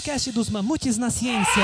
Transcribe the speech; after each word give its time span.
podcast 0.00 0.32
dos 0.32 0.48
Mamutes 0.48 0.96
na 0.96 1.10
Ciência. 1.10 1.62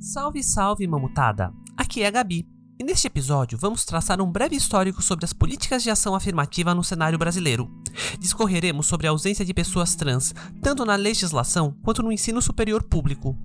Salve, 0.00 0.42
salve, 0.42 0.86
mamutada! 0.86 1.52
Aqui 1.76 2.02
é 2.02 2.06
a 2.06 2.10
Gabi. 2.10 2.48
E 2.80 2.84
neste 2.84 3.06
episódio 3.06 3.58
vamos 3.58 3.84
traçar 3.84 4.18
um 4.22 4.32
breve 4.32 4.56
histórico 4.56 5.02
sobre 5.02 5.26
as 5.26 5.34
políticas 5.34 5.82
de 5.82 5.90
ação 5.90 6.14
afirmativa 6.14 6.74
no 6.74 6.82
cenário 6.82 7.18
brasileiro. 7.18 7.70
Discorreremos 8.18 8.86
sobre 8.86 9.06
a 9.06 9.10
ausência 9.10 9.44
de 9.44 9.52
pessoas 9.52 9.94
trans, 9.94 10.34
tanto 10.62 10.86
na 10.86 10.96
legislação 10.96 11.76
quanto 11.82 12.02
no 12.02 12.10
ensino 12.10 12.40
superior 12.40 12.82
público. 12.82 13.36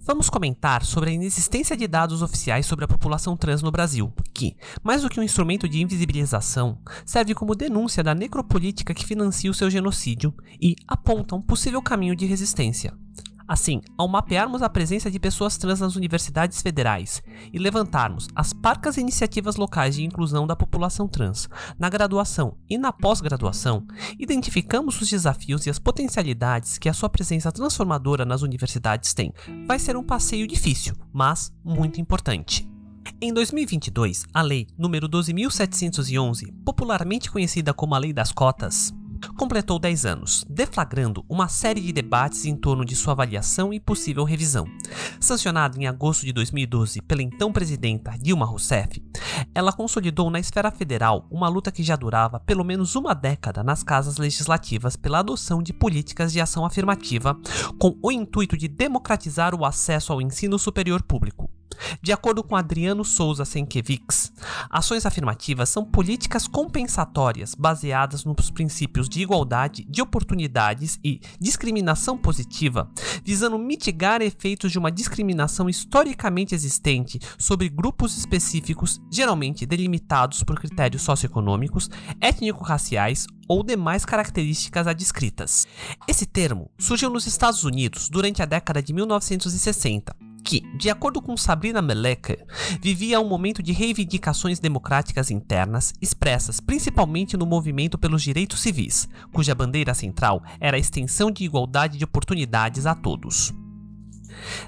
Vamos 0.00 0.28
comentar 0.28 0.84
sobre 0.84 1.10
a 1.10 1.12
inexistência 1.12 1.76
de 1.76 1.86
dados 1.86 2.22
oficiais 2.22 2.66
sobre 2.66 2.84
a 2.84 2.88
população 2.88 3.36
trans 3.36 3.62
no 3.62 3.70
Brasil, 3.70 4.12
que, 4.32 4.56
mais 4.82 5.02
do 5.02 5.08
que 5.08 5.20
um 5.20 5.22
instrumento 5.22 5.68
de 5.68 5.80
invisibilização, 5.80 6.78
serve 7.04 7.34
como 7.34 7.54
denúncia 7.54 8.02
da 8.02 8.14
necropolítica 8.14 8.94
que 8.94 9.06
financia 9.06 9.50
o 9.50 9.54
seu 9.54 9.70
genocídio 9.70 10.34
e 10.60 10.76
aponta 10.86 11.34
um 11.34 11.42
possível 11.42 11.82
caminho 11.82 12.16
de 12.16 12.26
resistência. 12.26 12.94
Assim, 13.52 13.82
ao 13.98 14.08
mapearmos 14.08 14.62
a 14.62 14.70
presença 14.70 15.10
de 15.10 15.20
pessoas 15.20 15.58
trans 15.58 15.80
nas 15.80 15.94
universidades 15.94 16.62
federais 16.62 17.22
e 17.52 17.58
levantarmos 17.58 18.26
as 18.34 18.54
parcas 18.54 18.96
iniciativas 18.96 19.56
locais 19.56 19.94
de 19.94 20.02
inclusão 20.02 20.46
da 20.46 20.56
população 20.56 21.06
trans 21.06 21.50
na 21.78 21.90
graduação 21.90 22.56
e 22.66 22.78
na 22.78 22.90
pós-graduação, 22.90 23.86
identificamos 24.18 24.98
os 25.02 25.10
desafios 25.10 25.66
e 25.66 25.70
as 25.70 25.78
potencialidades 25.78 26.78
que 26.78 26.88
a 26.88 26.94
sua 26.94 27.10
presença 27.10 27.52
transformadora 27.52 28.24
nas 28.24 28.40
universidades 28.40 29.12
tem. 29.12 29.34
Vai 29.66 29.78
ser 29.78 29.98
um 29.98 30.02
passeio 30.02 30.46
difícil, 30.46 30.94
mas 31.12 31.52
muito 31.62 32.00
importante. 32.00 32.66
Em 33.20 33.34
2022, 33.34 34.24
a 34.32 34.40
Lei 34.40 34.66
nº 34.78 35.08
12.711, 35.08 36.54
popularmente 36.64 37.30
conhecida 37.30 37.74
como 37.74 37.94
a 37.94 37.98
Lei 37.98 38.14
das 38.14 38.32
Cotas, 38.32 38.94
completou 39.36 39.78
10 39.78 40.06
anos, 40.06 40.44
deflagrando 40.48 41.24
uma 41.28 41.48
série 41.48 41.80
de 41.80 41.92
debates 41.92 42.44
em 42.44 42.56
torno 42.56 42.84
de 42.84 42.94
sua 42.94 43.12
avaliação 43.12 43.72
e 43.72 43.80
possível 43.80 44.24
revisão. 44.24 44.66
Sancionada 45.20 45.78
em 45.78 45.86
agosto 45.86 46.24
de 46.24 46.32
2012 46.32 47.02
pela 47.02 47.22
então 47.22 47.52
presidenta 47.52 48.16
Dilma 48.18 48.46
Rousseff, 48.46 49.02
ela 49.54 49.72
consolidou 49.72 50.30
na 50.30 50.40
esfera 50.40 50.70
federal 50.70 51.26
uma 51.30 51.48
luta 51.48 51.72
que 51.72 51.82
já 51.82 51.96
durava 51.96 52.40
pelo 52.40 52.64
menos 52.64 52.94
uma 52.94 53.14
década 53.14 53.62
nas 53.62 53.82
casas 53.82 54.16
legislativas 54.16 54.96
pela 54.96 55.20
adoção 55.20 55.62
de 55.62 55.72
políticas 55.72 56.32
de 56.32 56.40
ação 56.40 56.64
afirmativa 56.64 57.38
com 57.78 57.96
o 58.02 58.10
intuito 58.12 58.56
de 58.56 58.68
democratizar 58.68 59.54
o 59.54 59.64
acesso 59.64 60.12
ao 60.12 60.20
ensino 60.20 60.58
superior 60.58 61.02
público. 61.02 61.50
De 62.02 62.12
acordo 62.12 62.42
com 62.42 62.56
Adriano 62.56 63.04
Souza 63.04 63.44
Senkevics, 63.44 64.32
ações 64.70 65.06
afirmativas 65.06 65.68
são 65.68 65.84
políticas 65.84 66.46
compensatórias 66.46 67.54
baseadas 67.54 68.24
nos 68.24 68.50
princípios 68.50 69.08
de 69.08 69.20
igualdade, 69.20 69.84
de 69.88 70.02
oportunidades 70.02 70.98
e 71.04 71.20
discriminação 71.40 72.16
positiva, 72.16 72.90
visando 73.24 73.58
mitigar 73.58 74.22
efeitos 74.22 74.72
de 74.72 74.78
uma 74.78 74.90
discriminação 74.90 75.68
historicamente 75.68 76.54
existente 76.54 77.18
sobre 77.38 77.68
grupos 77.68 78.16
específicos, 78.16 79.00
geralmente 79.10 79.66
delimitados 79.66 80.42
por 80.42 80.58
critérios 80.58 81.02
socioeconômicos, 81.02 81.88
étnico-raciais 82.20 83.26
ou 83.48 83.62
demais 83.62 84.04
características 84.04 84.86
adscritas. 84.86 85.66
Esse 86.08 86.26
termo 86.26 86.70
surgiu 86.78 87.10
nos 87.10 87.26
Estados 87.26 87.64
Unidos 87.64 88.08
durante 88.08 88.42
a 88.42 88.46
década 88.46 88.82
de 88.82 88.92
1960 88.92 90.31
que, 90.52 90.60
de 90.76 90.90
acordo 90.90 91.22
com 91.22 91.34
Sabrina 91.34 91.80
Meleker, 91.80 92.44
vivia 92.78 93.18
um 93.18 93.26
momento 93.26 93.62
de 93.62 93.72
reivindicações 93.72 94.58
democráticas 94.58 95.30
internas 95.30 95.94
expressas 95.98 96.60
principalmente 96.60 97.38
no 97.38 97.46
movimento 97.46 97.96
pelos 97.96 98.22
direitos 98.22 98.60
civis, 98.60 99.08
cuja 99.32 99.54
bandeira 99.54 99.94
central 99.94 100.42
era 100.60 100.76
a 100.76 100.80
extensão 100.80 101.30
de 101.30 101.42
igualdade 101.42 101.96
de 101.96 102.04
oportunidades 102.04 102.84
a 102.84 102.94
todos. 102.94 103.54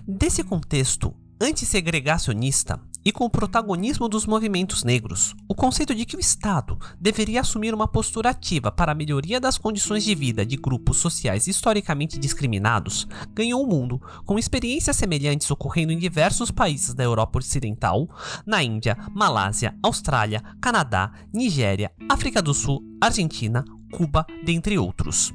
Desse 0.09 0.43
contexto 0.43 1.15
antissegregacionista, 1.39 2.81
e 3.05 3.13
com 3.13 3.25
o 3.25 3.31
protagonismo 3.31 4.09
dos 4.09 4.27
movimentos 4.27 4.83
negros, 4.83 5.35
o 5.47 5.55
conceito 5.55 5.95
de 5.95 6.05
que 6.05 6.17
o 6.17 6.21
Estado 6.21 6.79
deveria 6.99 7.41
assumir 7.41 7.75
uma 7.75 7.87
postura 7.87 8.31
ativa 8.31 8.73
para 8.73 8.93
a 8.93 8.95
melhoria 8.95 9.39
das 9.39 9.59
condições 9.59 10.03
de 10.05 10.15
vida 10.15 10.47
de 10.47 10.57
grupos 10.57 10.97
sociais 10.97 11.47
historicamente 11.47 12.19
discriminados 12.19 13.07
ganhou 13.33 13.63
o 13.63 13.67
mundo, 13.67 14.01
com 14.25 14.39
experiências 14.39 14.97
semelhantes 14.97 15.51
ocorrendo 15.51 15.93
em 15.93 15.99
diversos 15.99 16.51
países 16.51 16.95
da 16.95 17.05
Europa 17.05 17.39
Ocidental, 17.39 18.09
na 18.47 18.63
Índia, 18.63 18.97
Malásia, 19.13 19.77
Austrália, 19.83 20.43
Canadá, 20.61 21.13
Nigéria, 21.33 21.93
África 22.09 22.41
do 22.41 22.55
Sul, 22.55 22.83
Argentina, 23.01 23.65
Cuba, 23.93 24.27
dentre 24.45 24.79
outros. 24.79 25.33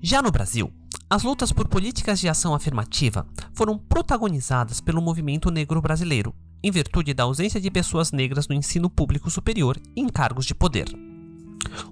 Já 0.00 0.22
no 0.22 0.30
Brasil, 0.30 0.72
as 1.08 1.22
lutas 1.22 1.52
por 1.52 1.68
políticas 1.68 2.18
de 2.18 2.28
ação 2.28 2.52
afirmativa 2.52 3.26
foram 3.52 3.78
protagonizadas 3.78 4.80
pelo 4.80 5.00
movimento 5.00 5.50
negro 5.50 5.80
brasileiro, 5.80 6.34
em 6.66 6.70
virtude 6.70 7.14
da 7.14 7.22
ausência 7.22 7.60
de 7.60 7.70
pessoas 7.70 8.10
negras 8.10 8.48
no 8.48 8.54
ensino 8.54 8.90
público 8.90 9.30
superior 9.30 9.78
e 9.94 10.00
em 10.00 10.08
cargos 10.08 10.44
de 10.44 10.52
poder. 10.54 10.86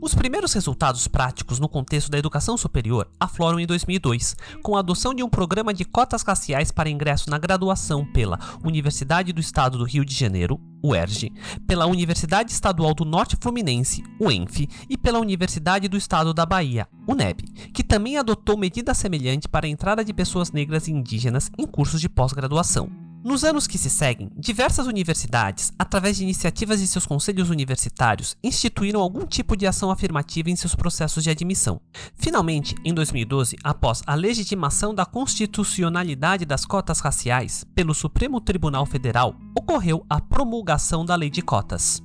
Os 0.00 0.14
primeiros 0.14 0.52
resultados 0.52 1.06
práticos 1.06 1.60
no 1.60 1.68
contexto 1.68 2.10
da 2.10 2.18
educação 2.18 2.56
superior 2.56 3.08
afloram 3.18 3.60
em 3.60 3.66
2002, 3.66 4.36
com 4.62 4.76
a 4.76 4.80
adoção 4.80 5.14
de 5.14 5.22
um 5.22 5.28
programa 5.28 5.72
de 5.72 5.84
cotas 5.84 6.22
raciais 6.22 6.72
para 6.72 6.90
ingresso 6.90 7.30
na 7.30 7.38
graduação 7.38 8.04
pela 8.04 8.38
Universidade 8.64 9.32
do 9.32 9.40
Estado 9.40 9.78
do 9.78 9.84
Rio 9.84 10.04
de 10.04 10.14
Janeiro, 10.14 10.60
UERJ, 10.82 11.32
pela 11.66 11.86
Universidade 11.86 12.50
Estadual 12.50 12.94
do 12.94 13.04
Norte 13.04 13.36
Fluminense, 13.41 14.02
UENF, 14.20 14.68
e 14.88 14.98
pela 14.98 15.20
Universidade 15.20 15.88
do 15.88 15.96
Estado 15.96 16.34
da 16.34 16.44
Bahia, 16.44 16.88
UNEB, 17.06 17.42
que 17.72 17.84
também 17.84 18.16
adotou 18.16 18.56
medida 18.56 18.92
semelhante 18.92 19.48
para 19.48 19.66
a 19.66 19.70
entrada 19.70 20.04
de 20.04 20.12
pessoas 20.12 20.50
negras 20.50 20.88
e 20.88 20.92
indígenas 20.92 21.50
em 21.56 21.66
cursos 21.66 22.00
de 22.00 22.08
pós-graduação. 22.08 23.03
Nos 23.24 23.42
anos 23.42 23.66
que 23.66 23.78
se 23.78 23.88
seguem, 23.88 24.30
diversas 24.36 24.86
universidades, 24.86 25.72
através 25.78 26.18
de 26.18 26.24
iniciativas 26.24 26.78
de 26.78 26.86
seus 26.86 27.06
conselhos 27.06 27.48
universitários, 27.48 28.36
instituíram 28.44 29.00
algum 29.00 29.24
tipo 29.24 29.56
de 29.56 29.66
ação 29.66 29.90
afirmativa 29.90 30.50
em 30.50 30.56
seus 30.56 30.74
processos 30.74 31.24
de 31.24 31.30
admissão. 31.30 31.80
Finalmente, 32.16 32.74
em 32.84 32.92
2012, 32.92 33.56
após 33.64 34.02
a 34.06 34.14
legitimação 34.14 34.94
da 34.94 35.06
constitucionalidade 35.06 36.44
das 36.44 36.66
cotas 36.66 37.00
raciais 37.00 37.64
pelo 37.74 37.94
Supremo 37.94 38.42
Tribunal 38.42 38.84
Federal, 38.84 39.34
ocorreu 39.58 40.04
a 40.06 40.20
promulgação 40.20 41.02
da 41.02 41.14
Lei 41.14 41.30
de 41.30 41.41
Cotas. 41.41 42.02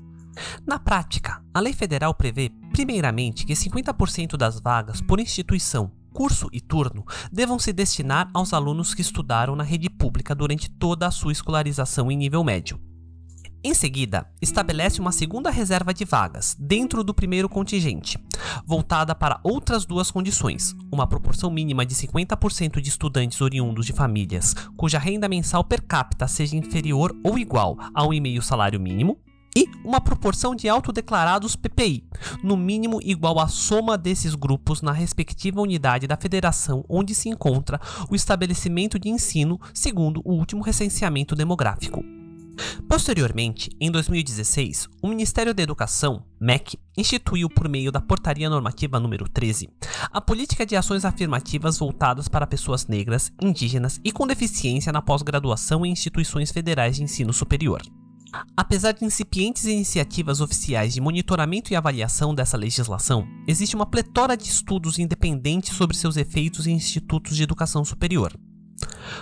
Na 0.65 0.79
prática, 0.79 1.43
a 1.53 1.59
lei 1.59 1.73
federal 1.73 2.13
prevê, 2.13 2.49
primeiramente, 2.71 3.45
que 3.45 3.53
50% 3.53 4.37
das 4.37 4.61
vagas 4.61 5.01
por 5.01 5.19
instituição 5.19 5.91
curso 6.19 6.49
e 6.51 6.59
turno 6.59 7.05
devam 7.31 7.57
se 7.57 7.71
destinar 7.71 8.29
aos 8.33 8.51
alunos 8.51 8.93
que 8.93 9.01
estudaram 9.01 9.55
na 9.55 9.63
rede 9.63 9.89
pública 9.89 10.35
durante 10.35 10.69
toda 10.69 11.07
a 11.07 11.11
sua 11.11 11.31
escolarização 11.31 12.11
em 12.11 12.17
nível 12.17 12.43
médio. 12.43 12.77
Em 13.63 13.73
seguida, 13.73 14.29
estabelece 14.41 14.99
uma 14.99 15.13
segunda 15.13 15.49
reserva 15.49 15.93
de 15.93 16.03
vagas, 16.03 16.57
dentro 16.59 17.05
do 17.05 17.13
primeiro 17.13 17.47
contingente, 17.47 18.19
voltada 18.65 19.15
para 19.15 19.39
outras 19.45 19.85
duas 19.85 20.11
condições: 20.11 20.75
uma 20.91 21.07
proporção 21.07 21.49
mínima 21.49 21.85
de 21.85 21.95
50% 21.95 22.81
de 22.81 22.89
estudantes 22.89 23.39
oriundos 23.39 23.85
de 23.85 23.93
famílias 23.93 24.53
cuja 24.75 24.99
renda 24.99 25.29
mensal 25.29 25.63
per 25.63 25.81
capita 25.81 26.27
seja 26.27 26.57
inferior 26.57 27.15
ou 27.23 27.39
igual 27.39 27.77
a 27.93 28.05
um 28.05 28.13
e 28.13 28.19
meio 28.19 28.41
salário 28.41 28.79
mínimo, 28.79 29.17
e 29.55 29.67
uma 29.83 29.99
proporção 30.01 30.55
de 30.55 30.69
autodeclarados 30.69 31.55
PPI, 31.55 32.03
no 32.43 32.55
mínimo 32.55 32.99
igual 33.01 33.39
à 33.39 33.47
soma 33.47 33.97
desses 33.97 34.35
grupos 34.35 34.81
na 34.81 34.91
respectiva 34.91 35.61
unidade 35.61 36.07
da 36.07 36.17
federação 36.17 36.85
onde 36.87 37.15
se 37.15 37.29
encontra 37.29 37.79
o 38.09 38.15
estabelecimento 38.15 38.99
de 38.99 39.09
ensino, 39.09 39.59
segundo 39.73 40.21
o 40.23 40.33
último 40.33 40.61
recenseamento 40.61 41.35
demográfico. 41.35 42.03
Posteriormente, 42.87 43.69
em 43.79 43.89
2016, 43.89 44.89
o 45.01 45.07
Ministério 45.07 45.53
da 45.53 45.63
Educação, 45.63 46.23
MEC, 46.39 46.77
instituiu 46.97 47.49
por 47.49 47.69
meio 47.69 47.91
da 47.91 48.01
Portaria 48.01 48.49
Normativa 48.49 48.99
número 48.99 49.29
13 49.29 49.69
a 50.11 50.19
política 50.19 50.65
de 50.65 50.75
ações 50.75 51.05
afirmativas 51.05 51.77
voltadas 51.77 52.27
para 52.27 52.47
pessoas 52.47 52.87
negras, 52.87 53.31
indígenas 53.41 53.99
e 54.03 54.11
com 54.11 54.27
deficiência 54.27 54.91
na 54.91 55.01
pós-graduação 55.01 55.85
em 55.85 55.91
instituições 55.91 56.51
federais 56.51 56.97
de 56.97 57.03
ensino 57.03 57.31
superior. 57.31 57.81
Apesar 58.55 58.91
de 58.91 59.05
incipientes 59.05 59.65
iniciativas 59.65 60.41
oficiais 60.41 60.93
de 60.93 61.01
monitoramento 61.01 61.73
e 61.73 61.75
avaliação 61.75 62.33
dessa 62.33 62.57
legislação, 62.57 63.27
existe 63.47 63.75
uma 63.75 63.85
pletora 63.85 64.35
de 64.35 64.43
estudos 64.43 64.99
independentes 64.99 65.75
sobre 65.75 65.97
seus 65.97 66.17
efeitos 66.17 66.67
em 66.67 66.73
institutos 66.73 67.35
de 67.35 67.43
educação 67.43 67.83
superior. 67.83 68.33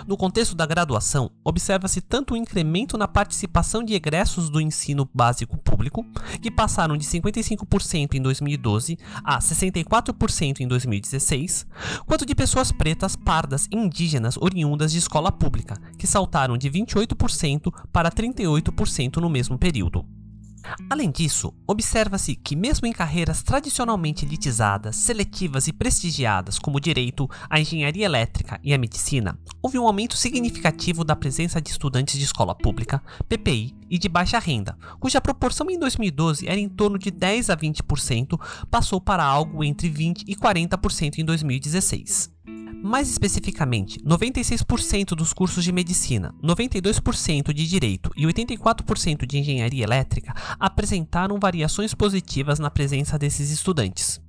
No 0.06 0.16
contexto 0.16 0.54
da 0.54 0.66
graduação, 0.66 1.30
observa-se 1.44 2.00
tanto 2.00 2.32
o 2.32 2.34
um 2.34 2.40
incremento 2.40 2.96
na 2.96 3.08
participação 3.08 3.82
de 3.82 3.94
egressos 3.94 4.50
do 4.50 4.60
ensino 4.60 5.08
básico 5.12 5.56
público, 5.58 6.04
que 6.40 6.50
passaram 6.50 6.96
de 6.96 7.06
55% 7.06 8.14
em 8.14 8.22
2012 8.22 8.98
a 9.24 9.38
64% 9.38 10.60
em 10.60 10.68
2016, 10.68 11.66
quanto 12.06 12.26
de 12.26 12.34
pessoas 12.34 12.72
pretas, 12.72 13.16
pardas 13.16 13.66
e 13.70 13.76
indígenas 13.76 14.36
oriundas 14.36 14.92
de 14.92 14.98
escola 14.98 15.30
pública, 15.30 15.76
que 15.96 16.06
saltaram 16.06 16.56
de 16.56 16.70
28% 16.70 17.72
para 17.92 18.10
38% 18.10 19.16
no 19.16 19.28
mesmo 19.28 19.58
período. 19.58 20.17
Além 20.90 21.10
disso, 21.10 21.52
observa-se 21.66 22.34
que, 22.34 22.56
mesmo 22.56 22.86
em 22.86 22.92
carreiras 22.92 23.42
tradicionalmente 23.42 24.24
elitizadas, 24.24 24.96
seletivas 24.96 25.68
e 25.68 25.72
prestigiadas, 25.72 26.58
como 26.58 26.76
o 26.76 26.80
direito, 26.80 27.28
a 27.48 27.60
engenharia 27.60 28.04
elétrica 28.04 28.60
e 28.62 28.72
a 28.72 28.78
medicina, 28.78 29.38
houve 29.62 29.78
um 29.78 29.86
aumento 29.86 30.16
significativo 30.16 31.04
da 31.04 31.16
presença 31.16 31.60
de 31.60 31.70
estudantes 31.70 32.18
de 32.18 32.24
escola 32.24 32.54
pública, 32.54 33.02
PPI 33.28 33.74
e 33.90 33.98
de 33.98 34.08
baixa 34.08 34.38
renda, 34.38 34.76
cuja 35.00 35.20
proporção 35.20 35.70
em 35.70 35.78
2012 35.78 36.48
era 36.48 36.58
em 36.58 36.68
torno 36.68 36.98
de 36.98 37.10
10 37.10 37.50
a 37.50 37.56
20%, 37.56 38.38
passou 38.70 39.00
para 39.00 39.24
algo 39.24 39.64
entre 39.64 39.88
20 39.88 40.24
e 40.26 40.36
40% 40.36 41.18
em 41.18 41.24
2016. 41.24 42.37
Mais 42.82 43.10
especificamente, 43.10 43.98
96% 44.00 45.08
dos 45.08 45.32
cursos 45.32 45.64
de 45.64 45.72
medicina, 45.72 46.32
92% 46.42 47.52
de 47.52 47.66
direito 47.66 48.10
e 48.16 48.24
84% 48.24 49.26
de 49.26 49.38
engenharia 49.38 49.84
elétrica 49.84 50.32
apresentaram 50.60 51.38
variações 51.40 51.92
positivas 51.92 52.58
na 52.58 52.70
presença 52.70 53.18
desses 53.18 53.50
estudantes. 53.50 54.20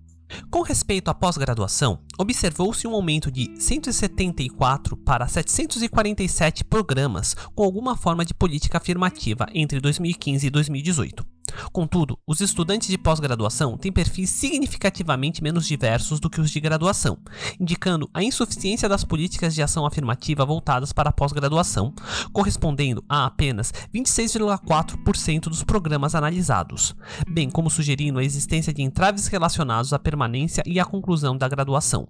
Com 0.50 0.62
respeito 0.62 1.10
à 1.10 1.14
pós-graduação, 1.14 2.00
observou-se 2.18 2.88
um 2.88 2.94
aumento 2.94 3.32
de 3.32 3.52
174 3.60 4.98
para 4.98 5.28
747 5.28 6.64
programas 6.64 7.36
com 7.56 7.64
alguma 7.64 7.96
forma 7.96 8.24
de 8.24 8.34
política 8.34 8.78
afirmativa 8.78 9.48
entre 9.54 9.80
2015 9.80 10.48
e 10.48 10.50
2018. 10.50 11.26
Contudo, 11.72 12.18
os 12.28 12.42
estudantes 12.42 12.88
de 12.88 12.98
pós-graduação 12.98 13.78
têm 13.78 13.92
perfis 13.92 14.30
significativamente 14.30 15.42
menos 15.44 15.66
diversos 15.66 16.20
do 16.20 16.30
que 16.30 16.42
os 16.42 16.52
de 16.52 16.60
graduação, 16.60 17.18
indicando 17.60 18.10
a 18.14 18.24
insuficiência 18.24 18.90
das 18.90 19.04
políticas 19.04 19.54
de 19.56 19.62
ação 19.62 19.86
afirmativa 19.86 20.46
voltadas 20.46 20.92
para 20.92 21.10
a 21.10 21.14
pós-graduação, 21.14 21.94
correspondendo 22.32 23.04
a 23.08 23.26
apenas 23.26 23.72
26,4% 23.94 25.44
dos 25.44 25.64
programas 25.64 26.16
analisados, 26.16 26.96
bem 27.28 27.50
como 27.50 27.70
sugerindo 27.70 28.20
a 28.20 28.24
existência 28.24 28.74
de 28.74 28.82
entraves 28.82 29.28
relacionados 29.28 29.94
à 29.94 30.00
permanência 30.00 30.64
e 30.66 30.80
à 30.80 30.86
conclusão 30.86 31.38
da 31.38 31.48
graduação. 31.48 32.08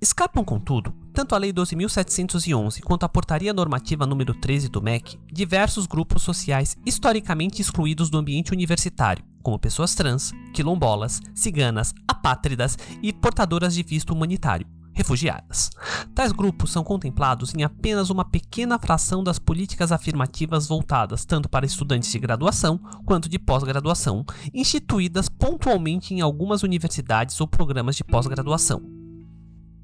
Escapam, 0.00 0.44
contudo, 0.44 0.94
tanto 1.12 1.34
a 1.34 1.38
Lei 1.38 1.52
12.711 1.52 2.80
quanto 2.82 3.04
a 3.04 3.08
Portaria 3.08 3.52
Normativa 3.52 4.06
número 4.06 4.32
13 4.34 4.68
do 4.68 4.80
MEC, 4.80 5.18
diversos 5.32 5.86
grupos 5.86 6.22
sociais 6.22 6.76
historicamente 6.86 7.60
excluídos 7.60 8.08
do 8.08 8.18
ambiente 8.18 8.52
universitário, 8.52 9.24
como 9.42 9.58
pessoas 9.58 9.94
trans, 9.94 10.32
quilombolas, 10.54 11.20
ciganas, 11.34 11.92
apátridas 12.06 12.78
e 13.02 13.12
portadoras 13.12 13.74
de 13.74 13.82
visto 13.82 14.12
humanitário, 14.12 14.66
refugiadas. 14.92 15.70
Tais 16.14 16.32
grupos 16.32 16.70
são 16.70 16.84
contemplados 16.84 17.54
em 17.54 17.62
apenas 17.62 18.10
uma 18.10 18.24
pequena 18.24 18.78
fração 18.78 19.24
das 19.24 19.38
políticas 19.38 19.92
afirmativas 19.92 20.66
voltadas 20.66 21.24
tanto 21.24 21.48
para 21.48 21.66
estudantes 21.66 22.10
de 22.10 22.18
graduação 22.18 22.78
quanto 23.04 23.28
de 23.28 23.38
pós-graduação, 23.38 24.24
instituídas 24.52 25.28
pontualmente 25.28 26.14
em 26.14 26.20
algumas 26.20 26.62
universidades 26.62 27.40
ou 27.40 27.46
programas 27.46 27.96
de 27.96 28.04
pós-graduação. 28.04 28.97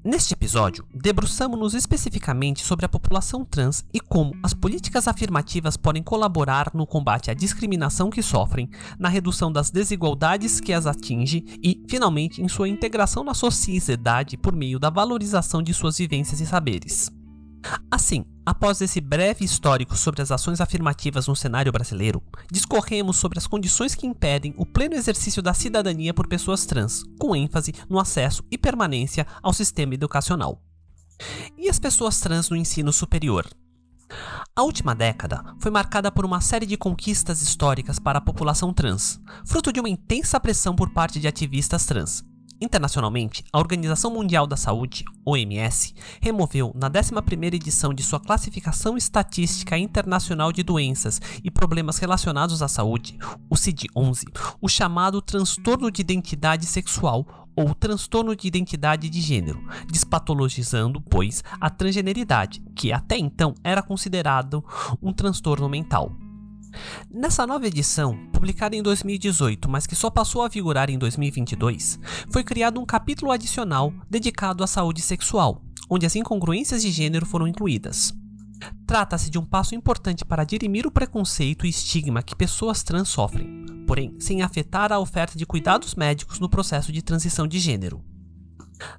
Neste 0.05 0.35
episódio, 0.35 0.85
debruçamos-nos 0.93 1.73
especificamente 1.73 2.63
sobre 2.63 2.85
a 2.85 2.89
população 2.89 3.43
trans 3.43 3.83
e 3.91 3.99
como 3.99 4.35
as 4.43 4.53
políticas 4.53 5.07
afirmativas 5.07 5.75
podem 5.75 6.03
colaborar 6.03 6.69
no 6.75 6.85
combate 6.85 7.31
à 7.31 7.33
discriminação 7.33 8.11
que 8.11 8.21
sofrem, 8.21 8.69
na 8.99 9.09
redução 9.09 9.51
das 9.51 9.71
desigualdades 9.71 10.59
que 10.59 10.73
as 10.73 10.85
atinge 10.85 11.43
e, 11.59 11.83
finalmente, 11.89 12.39
em 12.39 12.47
sua 12.47 12.69
integração 12.69 13.23
na 13.23 13.33
sociedade 13.33 14.37
por 14.37 14.55
meio 14.55 14.77
da 14.77 14.91
valorização 14.91 15.63
de 15.63 15.73
suas 15.73 15.97
vivências 15.97 16.39
e 16.39 16.45
saberes. 16.45 17.09
Assim, 17.89 18.23
após 18.45 18.79
esse 18.81 19.01
breve 19.01 19.43
histórico 19.43 19.97
sobre 19.97 20.21
as 20.21 20.31
ações 20.31 20.61
afirmativas 20.61 21.27
no 21.27 21.35
cenário 21.35 21.71
brasileiro, 21.71 22.21
discorremos 22.51 23.17
sobre 23.17 23.39
as 23.39 23.47
condições 23.47 23.95
que 23.95 24.05
impedem 24.05 24.53
o 24.57 24.65
pleno 24.65 24.95
exercício 24.95 25.41
da 25.41 25.53
cidadania 25.53 26.13
por 26.13 26.27
pessoas 26.27 26.65
trans, 26.65 27.03
com 27.19 27.35
ênfase 27.35 27.73
no 27.89 27.99
acesso 27.99 28.43
e 28.51 28.57
permanência 28.57 29.25
ao 29.41 29.53
sistema 29.53 29.93
educacional. 29.93 30.61
E 31.57 31.69
as 31.69 31.79
pessoas 31.79 32.19
trans 32.19 32.49
no 32.49 32.55
ensino 32.55 32.93
superior? 32.93 33.47
A 34.55 34.63
última 34.63 34.93
década 34.93 35.43
foi 35.59 35.71
marcada 35.71 36.11
por 36.11 36.25
uma 36.25 36.39
série 36.39 36.65
de 36.65 36.77
conquistas 36.77 37.41
históricas 37.41 37.99
para 37.99 38.19
a 38.19 38.21
população 38.21 38.71
trans, 38.71 39.19
fruto 39.45 39.73
de 39.73 39.79
uma 39.79 39.89
intensa 39.89 40.39
pressão 40.39 40.75
por 40.75 40.91
parte 40.91 41.19
de 41.19 41.27
ativistas 41.27 41.85
trans, 41.85 42.23
Internacionalmente, 42.61 43.43
a 43.51 43.59
Organização 43.59 44.11
Mundial 44.11 44.47
da 44.47 44.55
Saúde, 44.55 45.03
OMS, 45.25 45.93
removeu 46.21 46.71
na 46.73 46.89
11ª 46.89 47.53
edição 47.53 47.93
de 47.93 48.01
sua 48.01 48.19
Classificação 48.19 48.95
Estatística 48.95 49.77
Internacional 49.77 50.51
de 50.51 50.63
Doenças 50.63 51.19
e 51.43 51.51
Problemas 51.51 51.97
Relacionados 51.97 52.61
à 52.61 52.67
Saúde, 52.67 53.17
o 53.49 53.55
CID-11, 53.55 54.25
o 54.61 54.69
chamado 54.69 55.21
transtorno 55.21 55.91
de 55.91 56.01
identidade 56.01 56.65
sexual 56.65 57.45
ou 57.55 57.73
transtorno 57.73 58.35
de 58.35 58.47
identidade 58.47 59.09
de 59.09 59.21
gênero, 59.21 59.63
despatologizando, 59.87 61.01
pois, 61.01 61.43
a 61.59 61.69
transgeneridade, 61.69 62.61
que 62.75 62.91
até 62.91 63.17
então 63.17 63.53
era 63.63 63.81
considerado 63.81 64.63
um 65.01 65.13
transtorno 65.13 65.69
mental. 65.69 66.11
Nessa 67.09 67.45
nova 67.47 67.67
edição, 67.67 68.17
publicada 68.31 68.75
em 68.75 68.83
2018, 68.83 69.69
mas 69.69 69.87
que 69.87 69.95
só 69.95 70.09
passou 70.09 70.43
a 70.43 70.47
vigorar 70.47 70.89
em 70.89 70.97
2022, 70.97 71.99
foi 72.29 72.43
criado 72.43 72.79
um 72.79 72.85
capítulo 72.85 73.31
adicional 73.31 73.93
dedicado 74.09 74.63
à 74.63 74.67
saúde 74.67 75.01
sexual, 75.01 75.61
onde 75.89 76.05
as 76.05 76.15
incongruências 76.15 76.81
de 76.81 76.91
gênero 76.91 77.25
foram 77.25 77.47
incluídas. 77.47 78.13
Trata-se 78.87 79.29
de 79.29 79.37
um 79.37 79.45
passo 79.45 79.75
importante 79.75 80.23
para 80.23 80.43
dirimir 80.43 80.85
o 80.87 80.91
preconceito 80.91 81.65
e 81.65 81.69
estigma 81.69 82.23
que 82.23 82.35
pessoas 82.35 82.83
trans 82.83 83.09
sofrem, 83.09 83.65
porém 83.85 84.15
sem 84.19 84.41
afetar 84.41 84.91
a 84.91 84.99
oferta 84.99 85.37
de 85.37 85.45
cuidados 85.45 85.95
médicos 85.95 86.39
no 86.39 86.49
processo 86.49 86.91
de 86.91 87.01
transição 87.01 87.47
de 87.47 87.59
gênero. 87.59 88.03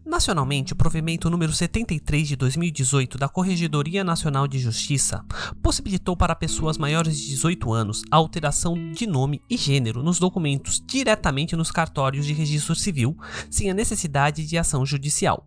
Nacionalmente, 0.05 0.73
o 0.73 0.76
provimento 0.76 1.28
número 1.28 1.52
73 1.52 2.28
de 2.28 2.37
2018 2.37 3.19
da 3.19 3.28
Corregedoria 3.28 4.02
Nacional 4.02 4.46
de 4.46 4.58
Justiça 4.58 5.25
possibilitou 5.62 6.17
para 6.17 6.34
pessoas 6.34 6.78
maiores 6.78 7.19
de 7.19 7.28
18 7.28 7.73
anos 7.73 8.02
a 8.11 8.17
alteração 8.17 8.93
de 8.93 9.06
nome 9.06 9.43
e 9.50 9.56
gênero 9.56 10.02
nos 10.02 10.19
documentos 10.19 10.82
diretamente 10.87 11.56
nos 11.56 11.70
cartórios 11.70 12.25
de 12.25 12.32
registro 12.32 12.75
civil, 12.75 13.17
sem 13.50 13.70
a 13.70 13.75
necessidade 13.75 14.46
de 14.46 14.56
ação 14.56 14.87
judicial. 14.87 15.46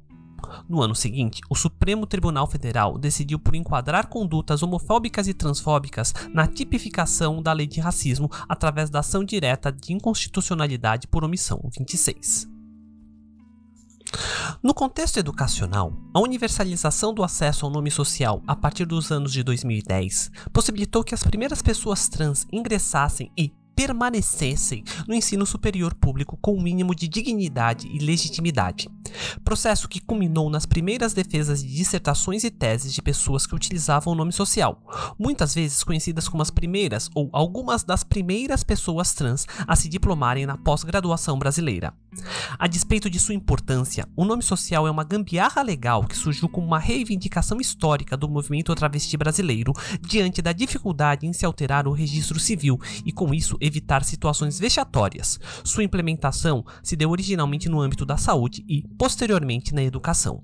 No 0.67 0.81
ano 0.81 0.95
seguinte, 0.95 1.41
o 1.49 1.55
Supremo 1.55 2.05
Tribunal 2.05 2.47
Federal 2.47 2.97
decidiu 2.97 3.39
por 3.39 3.55
enquadrar 3.55 4.07
condutas 4.07 4.63
homofóbicas 4.63 5.27
e 5.27 5.33
transfóbicas 5.33 6.13
na 6.33 6.47
tipificação 6.47 7.41
da 7.41 7.53
lei 7.53 7.67
de 7.67 7.79
racismo 7.79 8.29
através 8.47 8.89
da 8.89 8.99
ação 8.99 9.23
direta 9.23 9.71
de 9.71 9.93
inconstitucionalidade 9.93 11.07
por 11.07 11.23
omissão 11.23 11.61
26. 11.77 12.58
No 14.61 14.73
contexto 14.73 15.17
educacional, 15.17 15.93
a 16.13 16.19
universalização 16.19 17.13
do 17.13 17.23
acesso 17.23 17.65
ao 17.65 17.71
nome 17.71 17.89
social 17.89 18.43
a 18.45 18.53
partir 18.53 18.85
dos 18.85 19.09
anos 19.09 19.31
de 19.31 19.41
2010 19.41 20.29
possibilitou 20.51 21.01
que 21.01 21.15
as 21.15 21.23
primeiras 21.23 21.61
pessoas 21.61 22.09
trans 22.09 22.45
ingressassem 22.51 23.31
e, 23.37 23.53
permanecessem 23.73 24.83
no 25.07 25.13
ensino 25.13 25.45
superior 25.45 25.95
público 25.95 26.37
com 26.41 26.51
o 26.51 26.57
um 26.57 26.61
mínimo 26.61 26.93
de 26.93 27.07
dignidade 27.07 27.87
e 27.87 27.99
legitimidade. 27.99 28.89
Processo 29.43 29.87
que 29.87 29.99
culminou 29.99 30.49
nas 30.49 30.65
primeiras 30.65 31.13
defesas 31.13 31.61
de 31.61 31.73
dissertações 31.73 32.43
e 32.43 32.51
teses 32.51 32.93
de 32.93 33.01
pessoas 33.01 33.45
que 33.45 33.55
utilizavam 33.55 34.13
o 34.13 34.15
nome 34.15 34.31
social, 34.31 34.81
muitas 35.17 35.53
vezes 35.53 35.83
conhecidas 35.83 36.27
como 36.27 36.41
as 36.41 36.51
primeiras 36.51 37.09
ou 37.13 37.29
algumas 37.31 37.83
das 37.83 38.03
primeiras 38.03 38.63
pessoas 38.63 39.13
trans 39.13 39.45
a 39.67 39.75
se 39.75 39.89
diplomarem 39.89 40.45
na 40.45 40.57
pós-graduação 40.57 41.37
brasileira. 41.37 41.93
A 42.57 42.67
despeito 42.67 43.09
de 43.09 43.19
sua 43.19 43.35
importância, 43.35 44.07
o 44.15 44.25
nome 44.25 44.41
social 44.41 44.87
é 44.87 44.91
uma 44.91 45.03
gambiarra 45.03 45.61
legal 45.61 46.03
que 46.03 46.17
surgiu 46.17 46.49
como 46.49 46.65
uma 46.65 46.79
reivindicação 46.79 47.59
histórica 47.59 48.17
do 48.17 48.27
movimento 48.27 48.73
travesti 48.75 49.15
brasileiro 49.15 49.73
diante 50.01 50.41
da 50.41 50.51
dificuldade 50.51 51.27
em 51.27 51.33
se 51.33 51.45
alterar 51.45 51.87
o 51.87 51.91
registro 51.91 52.39
civil 52.39 52.79
e, 53.05 53.11
com 53.11 53.33
isso, 53.33 53.57
evitar 53.61 54.03
situações 54.03 54.59
vexatórias. 54.59 55.39
Sua 55.63 55.83
implementação 55.83 56.65
se 56.81 56.95
deu 56.95 57.09
originalmente 57.09 57.69
no 57.69 57.79
âmbito 57.79 58.05
da 58.05 58.17
saúde 58.17 58.65
e, 58.67 58.83
posteriormente, 58.99 59.73
na 59.73 59.81
educação. 59.81 60.43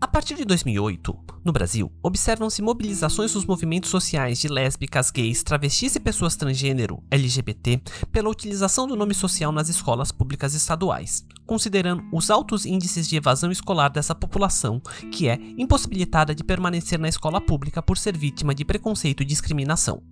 A 0.00 0.08
partir 0.08 0.34
de 0.34 0.44
2008, 0.44 1.16
no 1.44 1.52
Brasil, 1.52 1.92
observam-se 2.02 2.60
mobilizações 2.60 3.32
dos 3.32 3.46
movimentos 3.46 3.88
sociais 3.88 4.40
de 4.40 4.48
lésbicas, 4.48 5.12
gays, 5.12 5.44
travestis 5.44 5.94
e 5.94 6.00
pessoas 6.00 6.34
transgênero, 6.34 7.00
LGBT, 7.08 7.80
pela 8.10 8.28
utilização 8.28 8.88
do 8.88 8.96
nome 8.96 9.14
social 9.14 9.52
nas 9.52 9.68
escolas 9.68 10.10
públicas 10.10 10.54
estaduais, 10.54 11.24
considerando 11.46 12.02
os 12.12 12.30
altos 12.30 12.66
índices 12.66 13.08
de 13.08 13.16
evasão 13.16 13.52
escolar 13.52 13.90
dessa 13.90 14.14
população, 14.14 14.82
que 15.12 15.28
é 15.28 15.38
impossibilitada 15.56 16.34
de 16.34 16.42
permanecer 16.42 16.98
na 16.98 17.08
escola 17.08 17.40
pública 17.40 17.80
por 17.80 17.96
ser 17.96 18.18
vítima 18.18 18.52
de 18.52 18.64
preconceito 18.64 19.22
e 19.22 19.26
discriminação. 19.26 20.02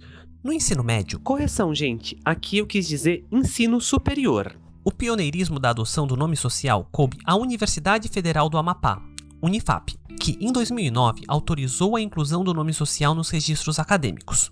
No 0.44 0.52
ensino 0.52 0.84
médio, 0.84 1.18
correção, 1.18 1.74
gente, 1.74 2.16
aqui 2.24 2.58
eu 2.58 2.66
quis 2.66 2.86
dizer 2.86 3.26
ensino 3.32 3.80
superior. 3.80 4.61
O 4.84 4.90
pioneirismo 4.90 5.60
da 5.60 5.70
adoção 5.70 6.08
do 6.08 6.16
nome 6.16 6.36
social 6.36 6.88
coube 6.90 7.16
à 7.24 7.36
Universidade 7.36 8.08
Federal 8.08 8.48
do 8.48 8.58
Amapá, 8.58 9.00
Unifap, 9.40 9.96
que 10.20 10.36
em 10.40 10.50
2009 10.50 11.22
autorizou 11.28 11.94
a 11.94 12.00
inclusão 12.00 12.42
do 12.42 12.52
nome 12.52 12.72
social 12.74 13.14
nos 13.14 13.30
registros 13.30 13.78
acadêmicos. 13.78 14.50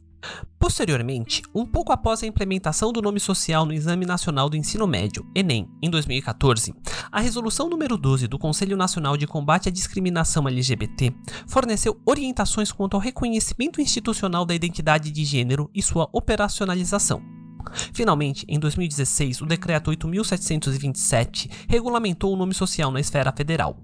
Posteriormente, 0.56 1.42
um 1.52 1.66
pouco 1.66 1.92
após 1.92 2.22
a 2.22 2.28
implementação 2.28 2.92
do 2.92 3.02
nome 3.02 3.18
social 3.18 3.66
no 3.66 3.72
Exame 3.72 4.06
Nacional 4.06 4.49
do 4.49 4.56
Ensino 4.56 4.87
Médio, 4.87 5.26
ENEM, 5.34 5.68
em 5.82 5.90
2014, 5.90 6.72
a 7.10 7.20
Resolução 7.20 7.68
número 7.68 7.96
12 7.96 8.28
do 8.28 8.38
Conselho 8.38 8.76
Nacional 8.76 9.16
de 9.16 9.26
Combate 9.26 9.68
à 9.68 9.72
Discriminação 9.72 10.46
LGBT 10.46 11.12
forneceu 11.49 12.00
orientações 12.06 12.70
quanto 12.70 12.94
ao 12.94 13.00
reconhecimento 13.00 13.80
institucional 13.80 14.44
da 14.44 14.54
identidade 14.54 15.10
de 15.10 15.25
gênero 15.25 15.68
e 15.75 15.82
sua 15.82 16.08
operacionalização. 16.12 17.40
Finalmente, 17.93 18.45
em 18.49 18.59
2016, 18.59 19.43
o 19.43 19.47
Decreto 19.47 19.90
8.727 19.90 21.50
regulamentou 21.69 22.33
o 22.33 22.37
nome 22.37 22.55
social 22.55 22.90
na 22.90 23.00
esfera 23.00 23.33
federal. 23.33 23.79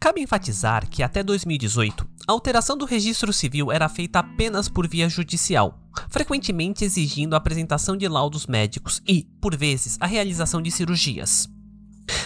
Cabe 0.00 0.20
enfatizar 0.20 0.88
que 0.88 1.02
até 1.02 1.22
2018, 1.22 2.08
a 2.26 2.32
alteração 2.32 2.76
do 2.76 2.84
registro 2.84 3.32
civil 3.32 3.70
era 3.70 3.88
feita 3.88 4.20
apenas 4.20 4.68
por 4.68 4.88
via 4.88 5.08
judicial, 5.08 5.78
frequentemente 6.08 6.84
exigindo 6.84 7.34
a 7.34 7.36
apresentação 7.36 7.96
de 7.96 8.08
laudos 8.08 8.46
médicos 8.46 9.02
e, 9.06 9.24
por 9.40 9.54
vezes, 9.56 9.98
a 10.00 10.06
realização 10.06 10.62
de 10.62 10.70
cirurgias. 10.70 11.51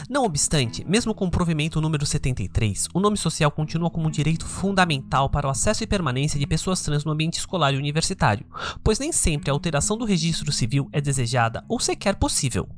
Não 0.09 0.25
obstante, 0.25 0.85
mesmo 0.87 1.15
com 1.15 1.27
o 1.27 1.31
provimento 1.31 1.81
número 1.81 2.07
73, 2.07 2.89
o 2.95 3.01
nome 3.01 3.17
social 3.17 3.51
continua 3.51 3.91
como 3.91 4.09
um 4.09 4.11
direito 4.11 4.47
fundamental 4.47 5.29
para 5.29 5.47
o 5.47 5.51
acesso 5.51 5.83
e 5.83 5.87
permanência 5.87 6.39
de 6.39 6.47
pessoas 6.47 6.81
trans 6.83 7.05
no 7.05 7.13
ambiente 7.13 7.39
escolar 7.39 7.75
e 7.75 7.77
universitário, 7.77 8.47
pois 8.83 8.99
nem 8.99 9.13
sempre 9.13 9.51
a 9.51 9.53
alteração 9.53 9.97
do 9.97 10.05
registro 10.05 10.51
civil 10.53 10.89
é 10.93 11.01
desejada 11.01 11.65
ou 11.69 11.81
sequer 11.81 12.17
possível. 12.17 12.69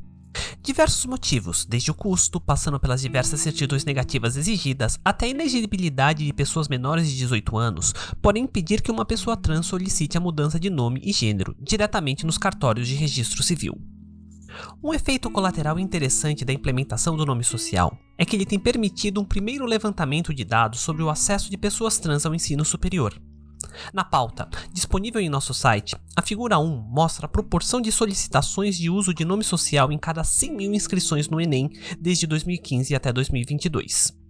Diversos 0.63 1.07
motivos, 1.07 1.65
desde 1.65 1.91
o 1.91 1.95
custo, 1.95 2.41
passando 2.41 2.79
pelas 2.79 3.01
diversas 3.01 3.41
certidões 3.41 3.85
negativas 3.85 4.37
exigidas, 4.37 4.99
até 5.05 5.27
a 5.27 5.31
inegibilidade 5.31 6.25
de 6.25 6.33
pessoas 6.33 6.69
menores 6.69 7.09
de 7.09 7.17
18 7.17 7.57
anos, 7.57 7.95
podem 8.21 8.45
impedir 8.45 8.83
que 8.83 8.91
uma 8.91 9.05
pessoa 9.05 9.37
trans 9.37 9.67
solicite 9.67 10.17
a 10.17 10.21
mudança 10.21 10.61
de 10.61 10.69
nome 10.69 11.01
e 11.03 11.13
gênero 11.13 11.57
diretamente 11.61 12.27
nos 12.27 12.39
cartórios 12.39 12.87
de 12.87 12.95
registro 12.95 13.43
civil. 13.43 13.81
Um 14.83 14.95
efeito 14.95 15.31
colateral 15.31 15.79
interessante 15.79 16.45
da 16.45 16.53
implementação 16.53 17.17
do 17.17 17.27
nome 17.27 17.45
social 17.45 17.99
é 18.17 18.25
que 18.25 18.35
ele 18.37 18.47
tem 18.47 18.59
permitido 18.59 19.21
um 19.21 19.25
primeiro 19.25 19.65
levantamento 19.65 20.35
de 20.35 20.45
dados 20.45 20.81
sobre 20.81 21.03
o 21.03 21.11
acesso 21.11 21.51
de 21.51 21.57
pessoas 21.57 21.99
trans 21.99 22.27
ao 22.27 22.35
ensino 22.35 22.65
superior. 22.65 23.21
Na 23.93 24.05
pauta, 24.05 24.49
disponível 24.73 25.21
em 25.21 25.29
nosso 25.29 25.55
site, 25.55 25.97
a 26.17 26.23
figura 26.23 26.59
1 26.59 26.83
mostra 26.89 27.27
a 27.27 27.29
proporção 27.29 27.81
de 27.81 27.93
solicitações 27.93 28.77
de 28.77 28.91
uso 28.91 29.15
de 29.15 29.25
nome 29.25 29.45
social 29.45 29.93
em 29.93 29.99
cada 29.99 30.25
100 30.25 30.57
mil 30.57 30.75
inscrições 30.75 31.29
no 31.29 31.41
Enem 31.41 31.71
desde 32.01 32.27
2015 32.27 32.95
até 32.95 33.13
2022. 33.13 34.28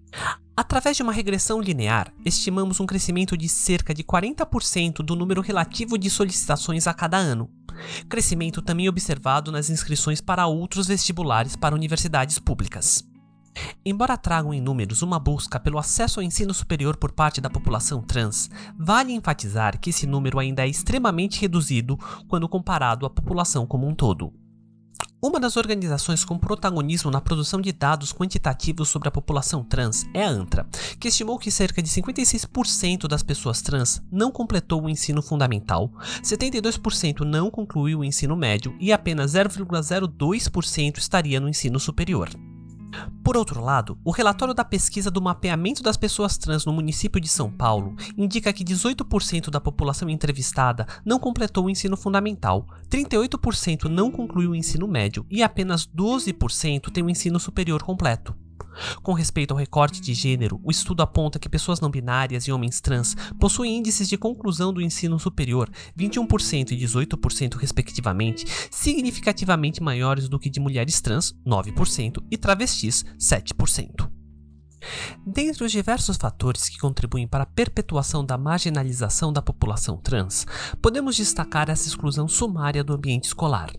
Através 0.57 0.97
de 0.97 1.03
uma 1.03 1.13
regressão 1.13 1.61
linear, 1.61 2.13
estimamos 2.25 2.81
um 2.81 2.87
crescimento 2.87 3.37
de 3.37 3.49
cerca 3.49 3.95
de 3.95 4.03
40% 4.03 4.97
do 4.97 5.15
número 5.15 5.41
relativo 5.41 5.97
de 5.97 6.11
solicitações 6.11 6.87
a 6.87 6.95
cada 6.95 7.17
ano. 7.17 7.49
Crescimento 8.09 8.61
também 8.61 8.89
observado 8.89 9.53
nas 9.53 9.71
inscrições 9.71 10.21
para 10.21 10.47
outros 10.47 10.89
vestibulares 10.89 11.55
para 11.55 11.75
universidades 11.75 12.39
públicas. 12.39 13.05
Embora 13.85 14.17
tragam 14.17 14.53
em 14.53 14.61
números 14.61 15.03
uma 15.03 15.19
busca 15.19 15.59
pelo 15.59 15.79
acesso 15.79 16.21
ao 16.21 16.25
ensino 16.25 16.53
superior 16.53 16.97
por 16.97 17.13
parte 17.13 17.41
da 17.41 17.51
população 17.51 18.03
trans, 18.03 18.51
vale 18.79 19.13
enfatizar 19.13 19.81
que 19.81 19.91
esse 19.91 20.07
número 20.07 20.39
ainda 20.39 20.65
é 20.65 20.69
extremamente 20.69 21.41
reduzido 21.41 21.97
quando 22.29 22.49
comparado 22.49 23.07
à 23.07 23.11
população 23.11 23.67
como 23.67 23.87
um 23.87 23.95
todo. 23.95 24.33
Uma 25.21 25.41
das 25.41 25.57
organizações 25.57 26.25
com 26.25 26.39
protagonismo 26.39 27.11
na 27.11 27.21
produção 27.21 27.61
de 27.61 27.73
dados 27.73 28.13
quantitativos 28.13 28.89
sobre 28.89 29.09
a 29.09 29.11
população 29.11 29.65
trans 29.65 30.07
é 30.15 30.25
a 30.25 30.29
ANTRA, 30.29 30.65
que 31.01 31.09
estimou 31.09 31.39
que 31.41 31.51
cerca 31.51 31.83
de 31.83 31.89
56% 31.89 33.09
das 33.09 33.25
pessoas 33.25 33.61
trans 33.61 34.01
não 34.13 34.31
completou 34.31 34.85
o 34.85 34.89
ensino 34.89 35.21
fundamental, 35.21 35.91
72% 36.23 37.21
não 37.21 37.51
concluiu 37.51 37.99
o 37.99 38.05
ensino 38.05 38.37
médio 38.37 38.77
e 38.79 38.93
apenas 38.93 39.33
0,02% 39.33 40.99
estaria 40.99 41.41
no 41.41 41.49
ensino 41.49 41.81
superior. 41.81 42.31
Por 43.23 43.37
outro 43.37 43.61
lado, 43.63 43.99
o 44.05 44.11
relatório 44.11 44.55
da 44.55 44.65
pesquisa 44.65 45.11
do 45.11 45.21
mapeamento 45.21 45.83
das 45.83 45.97
pessoas 45.97 46.39
trans 46.39 46.65
no 46.65 46.73
município 46.73 47.21
de 47.21 47.29
São 47.29 47.51
Paulo 47.51 47.95
indica 48.17 48.53
que 48.53 48.65
18% 48.65 49.51
da 49.51 49.61
população 49.61 50.09
entrevistada 50.09 50.87
não 51.05 51.19
completou 51.19 51.67
o 51.67 51.71
ensino 51.71 51.97
fundamental, 51.97 52.67
38% 52.89 53.85
não 53.85 54.11
concluiu 54.11 54.53
o 54.53 54.57
ensino 54.57 54.89
médio 54.89 55.27
e 55.31 55.43
apenas 55.43 55.87
12% 55.87 56.91
tem 56.91 57.05
o 57.05 57.11
ensino 57.11 57.39
superior 57.39 57.83
completo. 57.83 58.35
Com 59.03 59.13
respeito 59.13 59.53
ao 59.53 59.59
recorte 59.59 60.01
de 60.01 60.15
gênero, 60.15 60.61
o 60.63 60.71
estudo 60.71 61.03
aponta 61.03 61.39
que 61.39 61.49
pessoas 61.49 61.81
não 61.81 61.91
binárias 61.91 62.45
e 62.45 62.53
homens 62.53 62.81
trans 62.81 63.15
possuem 63.39 63.77
índices 63.77 64.09
de 64.09 64.17
conclusão 64.17 64.73
do 64.73 64.81
ensino 64.81 65.19
superior 65.19 65.71
21% 65.99 66.73
e 66.73 66.77
18% 66.77 67.57
respectivamente, 67.57 68.45
significativamente 68.71 69.83
maiores 69.83 70.29
do 70.29 70.39
que 70.39 70.51
de 70.51 70.61
mulheres 70.61 71.01
trans 71.01 71.35
9% 71.47 72.23
e 72.31 72.37
travestis 72.37 73.05
7%. 73.19 74.09
Dentre 75.27 75.65
os 75.65 75.73
diversos 75.73 76.17
fatores 76.17 76.69
que 76.69 76.79
contribuem 76.79 77.27
para 77.27 77.43
a 77.43 77.47
perpetuação 77.47 78.25
da 78.25 78.39
marginalização 78.39 79.33
da 79.33 79.43
população 79.43 79.97
trans, 79.97 80.47
podemos 80.81 81.17
destacar 81.17 81.69
essa 81.69 81.89
exclusão 81.89 82.29
sumária 82.29 82.85
do 82.85 82.95
ambiente 82.95 83.25
escolar. 83.25 83.71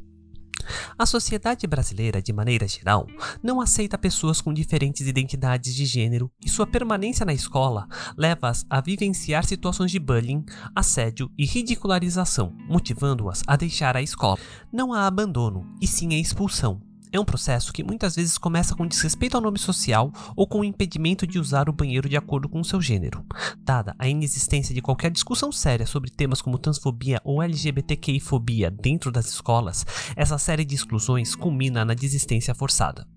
A 0.98 1.06
sociedade 1.06 1.66
brasileira, 1.66 2.22
de 2.22 2.34
maneira 2.34 2.68
geral, 2.68 3.08
não 3.42 3.62
aceita 3.62 3.98
pessoas 3.98 4.42
com 4.42 4.54
diferentes 4.54 5.08
identidades 5.08 5.74
de 5.74 5.86
gênero 5.86 6.32
e 6.44 6.50
sua 6.50 6.68
permanência 6.68 7.26
na 7.26 7.34
escola 7.34 7.88
leva-as 8.18 8.66
a 8.70 8.82
vivenciar 8.82 9.46
situações 9.46 9.92
de 9.92 10.00
bullying, 10.00 10.46
assédio 10.76 11.32
e 11.38 11.46
ridicularização, 11.46 12.54
motivando-as 12.68 13.44
a 13.48 13.56
deixar 13.56 13.96
a 13.96 14.02
escola. 14.02 14.38
Não 14.72 14.94
há 14.94 15.08
abandono, 15.08 15.66
e 15.82 15.88
sim 15.88 16.14
a 16.14 16.18
expulsão, 16.20 16.82
é 17.12 17.20
um 17.20 17.26
processo 17.26 17.74
que 17.74 17.84
muitas 17.84 18.16
vezes 18.16 18.38
começa 18.38 18.76
com 18.76 18.86
desrespeito 18.86 19.36
ao 19.36 19.42
nome 19.42 19.58
social 19.58 20.12
ou 20.36 20.48
com 20.48 20.60
o 20.60 20.64
impedimento 20.64 21.26
de 21.26 21.40
usar 21.40 21.68
o 21.68 21.74
banheiro 21.74 22.08
de 22.08 22.16
acordo 22.16 22.48
com 22.48 22.60
o 22.60 22.66
seu 22.66 22.82
gênero. 22.82 23.26
Dada 23.58 23.96
a 23.98 24.08
inexistência 24.08 24.74
de 24.74 24.82
qualquer 24.82 25.12
discussão 25.12 25.52
séria 25.52 25.86
sobre 25.86 26.12
temas 26.12 26.42
como 26.42 26.58
transfobia 26.58 27.20
ou 27.24 27.42
LGBTQI-fobia 27.42 28.70
dentro 28.70 29.12
das 29.12 29.28
escolas, 29.28 29.86
essa 30.16 30.38
série 30.38 30.66
de 30.66 30.76
exclusões 30.76 31.36
culmina 31.36 31.84
na 31.84 31.94
desistência 31.94 32.54
forçada. 32.54 33.08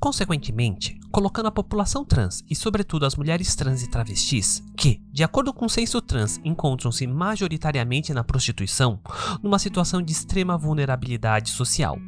Consequentemente, 0.00 0.98
colocando 1.10 1.46
a 1.46 1.52
população 1.52 2.04
trans 2.04 2.42
e, 2.48 2.56
sobretudo, 2.56 3.06
as 3.06 3.16
mulheres 3.16 3.54
trans 3.54 3.82
e 3.82 3.88
travestis, 3.88 4.62
que, 4.76 5.00
de 5.12 5.22
acordo 5.22 5.52
com 5.52 5.66
o 5.66 5.70
censo 5.70 6.00
trans, 6.00 6.40
encontram-se 6.44 7.06
majoritariamente 7.06 8.12
na 8.12 8.24
prostituição, 8.24 9.00
numa 9.42 9.58
situação 9.58 10.02
de 10.02 10.12
extrema 10.12 10.58
vulnerabilidade 10.58 11.50
social. 11.50 11.98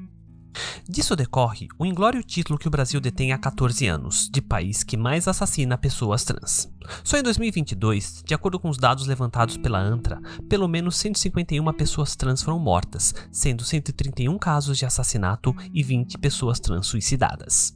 Disso 0.89 1.17
decorre 1.17 1.69
o 1.79 1.85
inglório 1.85 2.23
título 2.23 2.59
que 2.59 2.69
o 2.69 2.71
Brasil 2.71 3.01
detém 3.01 3.33
há 3.33 3.39
14 3.39 3.87
anos, 3.87 4.29
de 4.31 4.41
país 4.41 4.83
que 4.83 4.97
mais 4.97 5.29
assassina 5.29 5.77
pessoas 5.77 6.25
trans. 6.25 6.71
Só 7.05 7.19
em 7.19 7.23
2022, 7.23 8.23
de 8.25 8.35
acordo 8.35 8.59
com 8.59 8.69
os 8.69 8.79
dados 8.79 9.07
levantados 9.07 9.57
pela 9.57 9.79
ANTRA, 9.79 10.21
pelo 10.49 10.69
menos 10.69 10.97
151 10.97 11.73
pessoas 11.73 12.17
trans 12.17 12.43
foram 12.43 12.59
mortas, 12.59 13.15
sendo 13.31 13.65
131 13.65 14.39
casos 14.39 14.79
de 14.79 14.87
assassinato 14.87 15.55
e 15.73 15.83
20 15.83 16.19
pessoas 16.19 16.61
trans 16.61 16.87
suicidadas. 16.87 17.76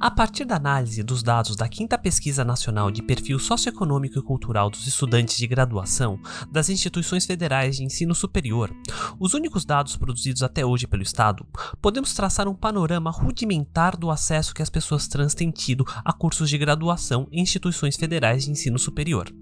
A 0.00 0.10
partir 0.10 0.44
da 0.44 0.56
análise 0.56 1.02
dos 1.02 1.22
dados 1.22 1.54
da 1.54 1.68
quinta 1.68 1.96
Pesquisa 1.96 2.44
Nacional 2.44 2.90
de 2.90 3.02
Perfil 3.02 3.38
Socioeconômico 3.38 4.18
e 4.18 4.22
Cultural 4.22 4.68
dos 4.68 4.86
Estudantes 4.86 5.36
de 5.36 5.46
Graduação 5.46 6.18
das 6.50 6.68
instituições 6.68 7.24
federais 7.24 7.76
de 7.76 7.84
ensino 7.84 8.14
superior, 8.14 8.74
os 9.20 9.34
únicos 9.34 9.64
dados 9.64 9.96
produzidos 9.96 10.42
até 10.42 10.66
hoje 10.66 10.86
pelo 10.86 11.02
Estado, 11.02 11.46
podemos 11.80 12.12
traçar 12.14 12.48
um 12.48 12.54
panorama 12.54 13.10
rudimentar 13.10 13.96
do 13.96 14.10
acesso 14.10 14.54
que 14.54 14.62
as 14.62 14.70
pessoas 14.70 15.06
trans 15.06 15.34
têm 15.34 15.50
tido 15.50 15.84
a 16.04 16.12
cursos 16.12 16.50
de 16.50 16.58
graduação 16.58 17.28
em 17.30 17.40
instituições 17.42 17.96
federais 17.96 18.44
de 18.44 18.50
ensino 18.50 18.78
superior. 18.78 19.32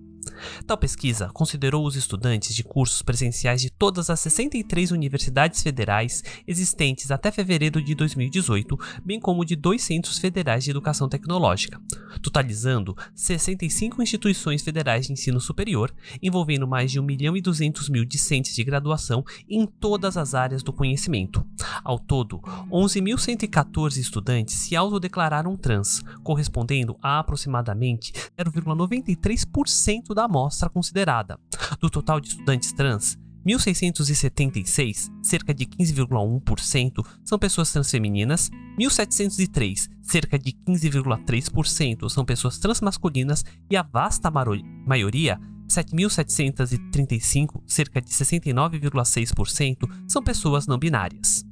Tal 0.67 0.77
pesquisa 0.77 1.29
considerou 1.33 1.87
os 1.87 1.97
estudantes 1.97 2.55
de 2.55 2.63
cursos 2.63 3.03
presenciais 3.03 3.61
de 3.61 3.71
todas 3.71 4.11
as 4.11 4.21
63 4.21 4.91
universidades 4.91 5.63
federais 5.63 6.23
existentes 6.47 7.11
até 7.11 7.31
fevereiro 7.31 7.83
de 7.83 7.95
2018, 7.95 8.79
bem 9.05 9.21
como 9.21 9.45
de 9.45 9.57
dois 9.57 9.83
centros 9.83 10.19
federais 10.19 10.65
de 10.65 10.71
educação 10.71 11.09
tecnológica, 11.09 11.81
totalizando 12.23 12.97
65 13.15 14.03
instituições 14.03 14.63
federais 14.63 15.07
de 15.07 15.13
ensino 15.13 15.41
superior, 15.41 15.93
envolvendo 16.23 16.67
mais 16.67 16.91
de 16.91 17.01
1 17.01 17.03
milhão 17.03 17.37
e 17.37 17.41
200 17.41 17.89
mil 17.89 18.05
discentes 18.05 18.55
de 18.55 18.65
graduação 18.65 19.25
em 19.49 19.67
todas 19.67 20.17
as 20.17 20.35
áreas 20.35 20.63
do 20.63 20.73
conhecimento. 20.73 21.45
Ao 21.83 21.99
todo, 21.99 22.39
11.114 22.71 23.99
estudantes 23.99 24.55
se 24.55 24.77
autodeclararam 24.77 25.57
trans, 25.57 26.03
correspondendo 26.23 26.97
a 27.03 27.19
aproximadamente 27.19 28.13
0,93% 28.39 30.15
da 30.15 30.29
amostra 30.31 30.71
considerada. 30.71 31.39
Do 31.81 31.91
total 31.91 32.21
de 32.21 32.29
estudantes 32.29 32.73
trans, 32.73 33.19
1.676, 33.47 35.11
cerca 35.23 35.53
de 35.53 35.67
15,1%, 35.67 37.05
são 37.25 37.39
pessoas 37.39 37.73
transfemininas, 37.73 38.51
1.703, 38.79 39.89
cerca 40.03 40.39
de 40.39 40.53
15,3%, 40.53 42.09
são 42.09 42.25
pessoas 42.25 42.59
transmasculinas 42.59 43.45
e 43.71 43.77
a 43.77 43.83
vasta 43.83 44.31
maioria, 44.31 45.39
7.735, 45.69 47.63
cerca 47.67 48.01
de 48.01 48.11
69,6%, 48.11 49.89
são 50.07 50.23
pessoas 50.23 50.67
não 50.67 50.79
binárias. 50.79 51.50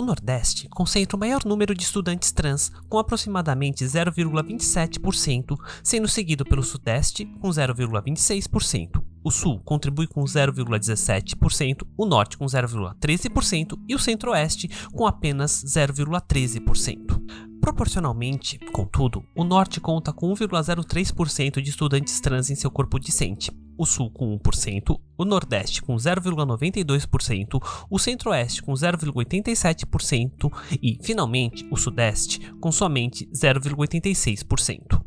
O 0.00 0.02
Nordeste 0.02 0.66
concentra 0.70 1.14
o 1.14 1.20
maior 1.20 1.44
número 1.44 1.74
de 1.74 1.82
estudantes 1.82 2.32
trans, 2.32 2.72
com 2.88 2.98
aproximadamente 2.98 3.84
0,27%, 3.84 5.58
sendo 5.84 6.08
seguido 6.08 6.42
pelo 6.42 6.62
Sudeste, 6.62 7.26
com 7.38 7.50
0,26%. 7.50 9.04
O 9.22 9.30
Sul 9.30 9.60
contribui 9.62 10.06
com 10.06 10.24
0,17%, 10.24 11.86
o 11.98 12.06
Norte 12.06 12.38
com 12.38 12.46
0,13% 12.46 13.78
e 13.86 13.94
o 13.94 13.98
Centro-Oeste 13.98 14.70
com 14.90 15.06
apenas 15.06 15.62
0,13%. 15.66 17.20
Proporcionalmente, 17.60 18.58
contudo, 18.72 19.22
o 19.36 19.44
Norte 19.44 19.82
conta 19.82 20.14
com 20.14 20.32
1,03% 20.32 21.60
de 21.60 21.68
estudantes 21.68 22.18
trans 22.20 22.48
em 22.48 22.54
seu 22.54 22.70
corpo 22.70 22.98
discente, 22.98 23.52
o 23.80 23.86
Sul 23.86 24.10
com 24.10 24.38
1%, 24.38 25.00
o 25.16 25.24
Nordeste 25.24 25.80
com 25.80 25.96
0,92%, 25.96 27.58
o 27.88 27.98
Centro-Oeste 27.98 28.62
com 28.62 28.74
0,87% 28.74 30.52
e, 30.82 30.98
finalmente, 31.02 31.66
o 31.70 31.78
Sudeste 31.78 32.52
com 32.60 32.70
somente 32.70 33.26
0,86%. 33.32 35.02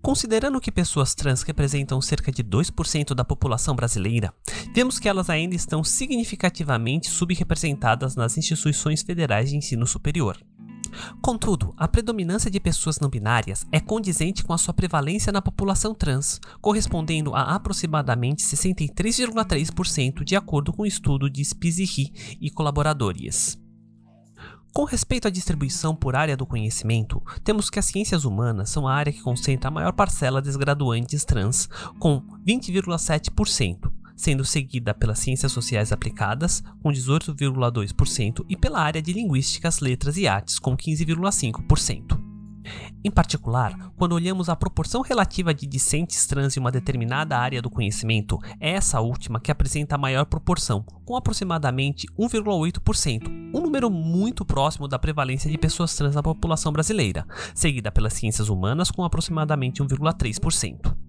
Considerando 0.00 0.60
que 0.60 0.72
pessoas 0.72 1.14
trans 1.14 1.42
representam 1.42 2.00
cerca 2.00 2.32
de 2.32 2.42
2% 2.42 3.12
da 3.12 3.24
população 3.24 3.76
brasileira, 3.76 4.32
vemos 4.74 4.98
que 4.98 5.08
elas 5.08 5.28
ainda 5.28 5.54
estão 5.54 5.84
significativamente 5.84 7.10
subrepresentadas 7.10 8.16
nas 8.16 8.38
instituições 8.38 9.02
federais 9.02 9.50
de 9.50 9.56
ensino 9.56 9.86
superior. 9.86 10.38
Contudo, 11.20 11.74
a 11.76 11.88
predominância 11.88 12.50
de 12.50 12.60
pessoas 12.60 12.98
não 13.00 13.08
binárias 13.08 13.66
é 13.72 13.80
condizente 13.80 14.44
com 14.44 14.52
a 14.52 14.58
sua 14.58 14.74
prevalência 14.74 15.32
na 15.32 15.42
população 15.42 15.94
trans, 15.94 16.40
correspondendo 16.60 17.34
a 17.34 17.54
aproximadamente 17.54 18.42
63,3% 18.42 20.24
de 20.24 20.36
acordo 20.36 20.72
com 20.72 20.82
o 20.82 20.86
estudo 20.86 21.28
de 21.30 21.44
Spizzi 21.44 22.12
e 22.40 22.50
colaboradores. 22.50 23.58
Com 24.76 24.84
respeito 24.84 25.26
à 25.26 25.30
distribuição 25.30 25.96
por 25.96 26.14
área 26.14 26.36
do 26.36 26.44
conhecimento, 26.44 27.22
temos 27.42 27.70
que 27.70 27.78
as 27.78 27.86
ciências 27.86 28.26
humanas 28.26 28.68
são 28.68 28.86
a 28.86 28.92
área 28.92 29.10
que 29.10 29.22
concentra 29.22 29.68
a 29.68 29.70
maior 29.70 29.92
parcela 29.92 30.42
dos 30.42 30.54
graduantes 30.54 31.24
trans, 31.24 31.66
com 31.98 32.20
20,7%, 32.46 33.90
sendo 34.16 34.44
seguida 34.44 34.94
pelas 34.94 35.18
ciências 35.18 35.52
sociais 35.52 35.92
aplicadas, 35.92 36.62
com 36.82 36.90
18,2%, 36.90 38.44
e 38.48 38.56
pela 38.56 38.80
área 38.80 39.02
de 39.02 39.12
linguísticas, 39.12 39.80
letras 39.80 40.16
e 40.16 40.26
artes, 40.26 40.58
com 40.58 40.76
15,5%. 40.76 42.26
Em 43.04 43.10
particular, 43.10 43.92
quando 43.96 44.14
olhamos 44.14 44.48
a 44.48 44.56
proporção 44.56 45.00
relativa 45.00 45.54
de 45.54 45.66
discentes 45.66 46.26
trans 46.26 46.56
em 46.56 46.60
uma 46.60 46.72
determinada 46.72 47.38
área 47.38 47.62
do 47.62 47.70
conhecimento, 47.70 48.38
é 48.58 48.72
essa 48.72 49.00
última 49.00 49.38
que 49.38 49.50
apresenta 49.50 49.94
a 49.94 49.98
maior 49.98 50.26
proporção, 50.26 50.84
com 51.04 51.16
aproximadamente 51.16 52.08
1,8%, 52.18 53.28
um 53.54 53.60
número 53.60 53.90
muito 53.90 54.44
próximo 54.44 54.88
da 54.88 54.98
prevalência 54.98 55.50
de 55.50 55.56
pessoas 55.56 55.94
trans 55.94 56.14
na 56.14 56.22
população 56.22 56.72
brasileira, 56.72 57.24
seguida 57.54 57.92
pelas 57.92 58.14
ciências 58.14 58.48
humanas 58.48 58.90
com 58.90 59.04
aproximadamente 59.04 59.82
1,3%. 59.82 61.05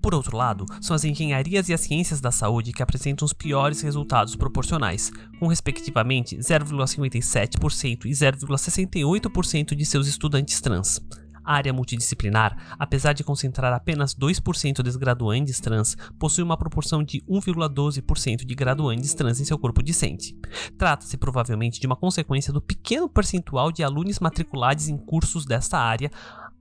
Por 0.00 0.14
outro 0.14 0.36
lado, 0.36 0.66
são 0.80 0.94
as 0.94 1.04
engenharias 1.04 1.68
e 1.68 1.74
as 1.74 1.80
ciências 1.80 2.20
da 2.20 2.30
saúde 2.30 2.72
que 2.72 2.82
apresentam 2.82 3.24
os 3.24 3.32
piores 3.32 3.80
resultados 3.80 4.36
proporcionais, 4.36 5.10
com 5.38 5.46
respectivamente 5.46 6.36
0,57% 6.36 8.04
e 8.04 8.10
0,68% 8.10 9.74
de 9.74 9.84
seus 9.84 10.06
estudantes 10.06 10.60
trans. 10.60 11.00
A 11.44 11.56
área 11.56 11.74
multidisciplinar, 11.74 12.56
apesar 12.78 13.12
de 13.12 13.22
concentrar 13.22 13.70
apenas 13.74 14.14
2% 14.14 14.76
dos 14.76 14.96
graduandes 14.96 15.60
trans, 15.60 15.94
possui 16.18 16.42
uma 16.42 16.56
proporção 16.56 17.02
de 17.02 17.20
1,12% 17.28 18.46
de 18.46 18.54
graduandes 18.54 19.12
trans 19.12 19.38
em 19.40 19.44
seu 19.44 19.58
corpo 19.58 19.82
discente. 19.82 20.34
Trata-se 20.78 21.18
provavelmente 21.18 21.78
de 21.78 21.86
uma 21.86 21.96
consequência 21.96 22.50
do 22.50 22.62
pequeno 22.62 23.10
percentual 23.10 23.70
de 23.70 23.84
alunos 23.84 24.20
matriculados 24.20 24.88
em 24.88 24.96
cursos 24.96 25.44
desta 25.44 25.78
área, 25.78 26.10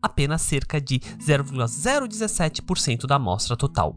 apenas 0.04 0.42
cerca 0.42 0.82
de 0.82 1.00
0,017% 1.00 3.08
da 3.08 3.16
amostra 3.16 3.56
total. 3.56 3.96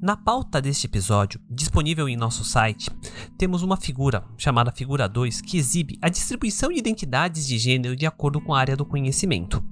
Na 0.00 0.16
pauta 0.16 0.60
deste 0.60 0.86
episódio, 0.86 1.40
disponível 1.48 2.08
em 2.08 2.16
nosso 2.16 2.44
site, 2.44 2.90
temos 3.38 3.62
uma 3.62 3.76
figura, 3.76 4.24
chamada 4.36 4.72
Figura 4.72 5.08
2, 5.08 5.40
que 5.40 5.58
exibe 5.58 5.98
a 6.02 6.08
distribuição 6.08 6.70
de 6.70 6.78
identidades 6.78 7.46
de 7.46 7.58
gênero 7.58 7.96
de 7.96 8.06
acordo 8.06 8.40
com 8.40 8.54
a 8.54 8.58
área 8.58 8.76
do 8.76 8.84
conhecimento. 8.84 9.62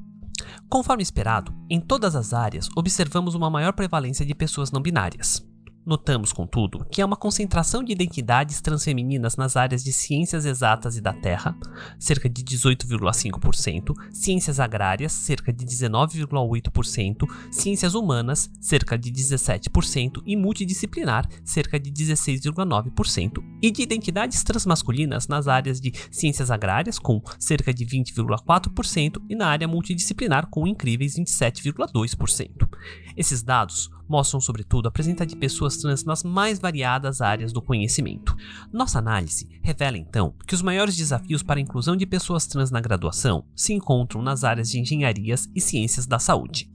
Conforme 0.69 1.03
esperado, 1.03 1.53
em 1.69 1.81
todas 1.81 2.15
as 2.15 2.33
áreas 2.33 2.69
observamos 2.77 3.35
uma 3.35 3.51
maior 3.51 3.73
prevalência 3.73 4.25
de 4.25 4.35
pessoas 4.35 4.71
não 4.71 4.81
binárias. 4.81 5.45
Notamos, 5.89 6.35
contudo, 6.35 6.85
que 6.91 7.01
há 7.01 7.07
uma 7.07 7.17
concentração 7.17 7.83
de 7.83 7.93
identidades 7.93 8.61
transfemininas 8.61 9.37
nas 9.37 9.57
áreas 9.57 9.83
de 9.83 9.91
ciências 9.91 10.45
exatas 10.45 10.99
e 10.99 11.01
da 11.01 11.15
terra, 11.15 11.57
cerca 11.99 12.29
de 12.29 12.45
18,5%, 12.45 13.95
ciências 14.13 14.61
agrárias, 14.61 15.13
cerca 15.13 15.51
de 15.51 15.65
19,8%, 15.65 17.27
ciências 17.51 17.95
humanas, 17.95 18.51
cerca 18.61 18.99
de 18.99 19.11
17% 19.11 20.21
e 20.27 20.37
multidisciplinar, 20.37 21.27
cerca 21.43 21.81
de 21.81 21.91
16,9%, 21.91 23.43
e 23.63 23.71
de 23.71 23.81
identidades 23.81 24.43
transmasculinas 24.43 25.27
nas 25.27 25.49
áreas 25.49 25.81
de 25.81 25.95
ciências 26.11 26.51
agrárias, 26.51 26.99
com 26.99 27.23
cerca 27.39 27.73
de 27.73 27.87
20,4%, 27.87 29.23
e 29.27 29.35
na 29.35 29.47
área 29.47 29.67
multidisciplinar, 29.67 30.49
com 30.51 30.67
incríveis 30.67 31.15
27,2%. 31.15 32.69
Esses 33.17 33.43
dados 33.43 33.91
mostram, 34.09 34.41
sobretudo, 34.41 34.89
a 34.89 34.91
presença 34.91 35.27
de 35.27 35.37
pessoas 35.37 35.77
trans 35.77 36.05
nas 36.05 36.23
mais 36.25 36.59
variadas 36.59 37.21
áreas 37.21 37.53
do 37.53 37.63
conhecimento. 37.63 38.37
Nossa 38.73 38.99
análise 38.99 39.49
revela, 39.63 39.99
então, 39.99 40.35
que 40.47 40.55
os 40.55 40.63
maiores 40.63 40.97
desafios 40.97 41.43
para 41.43 41.59
a 41.59 41.63
inclusão 41.63 41.97
de 41.97 42.07
pessoas 42.07 42.47
trans 42.47 42.71
na 42.71 42.81
graduação 42.81 43.45
se 43.55 43.73
encontram 43.73 44.23
nas 44.23 44.45
áreas 44.45 44.71
de 44.71 44.81
engenharias 44.81 45.49
e 45.55 45.61
ciências 45.61 46.07
da 46.07 46.19
saúde. 46.19 46.71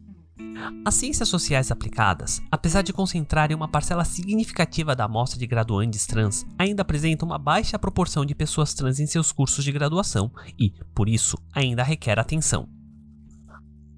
As 0.85 0.95
ciências 0.95 1.29
sociais 1.29 1.71
aplicadas, 1.71 2.41
apesar 2.51 2.81
de 2.81 2.93
concentrarem 2.93 3.55
uma 3.55 3.67
parcela 3.67 4.05
significativa 4.05 4.95
da 4.95 5.05
amostra 5.05 5.39
de 5.39 5.47
graduandes 5.47 6.05
trans, 6.05 6.45
ainda 6.57 6.81
apresentam 6.81 7.27
uma 7.27 7.37
baixa 7.37 7.79
proporção 7.79 8.25
de 8.25 8.35
pessoas 8.35 8.73
trans 8.73 8.99
em 8.99 9.07
seus 9.07 9.31
cursos 9.31 9.63
de 9.63 9.71
graduação 9.71 10.31
e, 10.57 10.73
por 10.93 11.09
isso, 11.09 11.37
ainda 11.53 11.83
requer 11.83 12.19
atenção. 12.19 12.67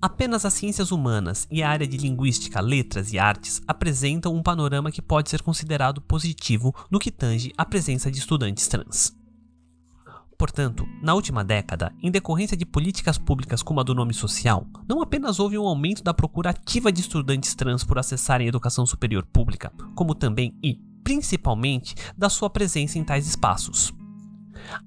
Apenas 0.05 0.45
as 0.45 0.53
ciências 0.53 0.91
humanas 0.91 1.47
e 1.49 1.63
a 1.63 1.69
área 1.71 1.87
de 1.87 1.97
linguística, 1.97 2.61
letras 2.61 3.11
e 3.11 3.17
artes 3.17 3.59
apresentam 3.67 4.35
um 4.35 4.43
panorama 4.43 4.91
que 4.91 5.01
pode 5.01 5.31
ser 5.31 5.41
considerado 5.41 5.99
positivo 5.99 6.75
no 6.91 6.99
que 6.99 7.09
tange 7.09 7.51
à 7.57 7.65
presença 7.65 8.11
de 8.11 8.19
estudantes 8.19 8.67
trans. 8.67 9.17
Portanto, 10.37 10.87
na 11.01 11.15
última 11.15 11.43
década, 11.43 11.91
em 12.03 12.11
decorrência 12.11 12.55
de 12.55 12.67
políticas 12.67 13.17
públicas 13.17 13.63
como 13.63 13.79
a 13.79 13.83
do 13.83 13.95
nome 13.95 14.13
social, 14.13 14.67
não 14.87 15.01
apenas 15.01 15.39
houve 15.39 15.57
um 15.57 15.65
aumento 15.65 16.03
da 16.03 16.13
procura 16.13 16.51
ativa 16.51 16.91
de 16.91 17.01
estudantes 17.01 17.55
trans 17.55 17.83
por 17.83 17.97
acessarem 17.97 18.45
a 18.45 18.49
educação 18.49 18.85
superior 18.85 19.25
pública, 19.25 19.73
como 19.95 20.13
também 20.13 20.55
e, 20.63 20.79
principalmente, 21.03 21.95
da 22.15 22.29
sua 22.29 22.47
presença 22.47 22.99
em 22.99 23.03
tais 23.03 23.25
espaços. 23.27 23.91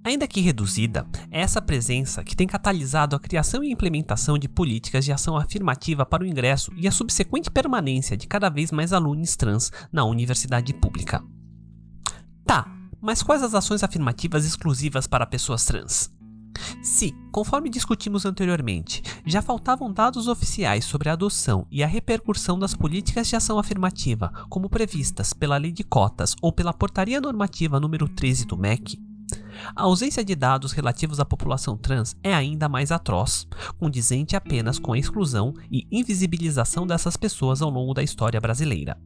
Ainda 0.05 0.27
que 0.27 0.41
reduzida, 0.41 1.07
é 1.31 1.41
essa 1.41 1.61
presença 1.61 2.25
que 2.25 2.37
tem 2.37 2.47
catalisado 2.47 3.15
a 3.15 3.21
criação 3.21 3.63
e 3.63 3.71
implementação 3.71 4.39
de 4.39 4.49
políticas 4.49 5.05
de 5.05 5.13
ação 5.13 5.37
afirmativa 5.37 6.05
para 6.05 6.23
o 6.23 6.27
ingresso 6.27 6.73
e 6.77 6.89
a 6.89 6.93
subsequente 6.93 7.51
permanência 7.51 8.17
de 8.17 8.27
cada 8.27 8.49
vez 8.49 8.73
mais 8.73 8.93
alunos 8.93 9.37
trans 9.37 9.71
na 9.93 10.05
universidade 10.05 10.73
pública. 10.75 11.23
Tá, 12.45 12.67
mas 13.01 13.23
quais 13.23 13.43
as 13.43 13.55
ações 13.55 13.83
afirmativas 13.83 14.45
exclusivas 14.45 15.07
para 15.07 15.27
pessoas 15.27 15.65
trans? 15.65 16.11
Se, 16.83 17.15
conforme 17.31 17.71
discutimos 17.71 18.27
anteriormente, 18.27 19.03
já 19.25 19.41
faltavam 19.41 19.93
dados 19.93 20.27
oficiais 20.29 20.85
sobre 20.85 21.09
a 21.09 21.13
adoção 21.13 21.67
e 21.71 21.83
a 21.83 21.87
repercussão 21.87 22.59
das 22.59 22.75
políticas 22.75 23.29
de 23.29 23.37
ação 23.37 23.59
afirmativa, 23.59 24.33
como 24.49 24.69
previstas 24.69 25.33
pela 25.33 25.57
Lei 25.57 25.73
de 25.73 25.85
Cotas 25.85 26.35
ou 26.43 26.53
pela 26.53 26.73
Portaria 26.73 27.21
Normativa 27.21 27.79
número 27.79 28.09
13 28.09 28.47
do 28.47 28.57
MEC, 28.57 28.99
a 29.75 29.83
ausência 29.83 30.25
de 30.25 30.35
dados 30.35 30.73
relativos 30.73 31.21
à 31.21 31.25
população 31.25 31.77
trans 31.77 32.17
é 32.23 32.35
ainda 32.35 32.69
mais 32.69 32.93
atroz, 32.93 33.47
condizente 33.79 34.37
apenas 34.37 34.79
com 34.79 34.93
a 34.93 34.99
exclusão 34.99 35.55
e 35.71 35.87
invisibilização 35.91 36.87
dessas 36.87 37.17
pessoas 37.17 37.63
ao 37.63 37.71
longo 37.71 37.95
da 37.95 38.03
história 38.03 38.41
brasileira. 38.41 38.97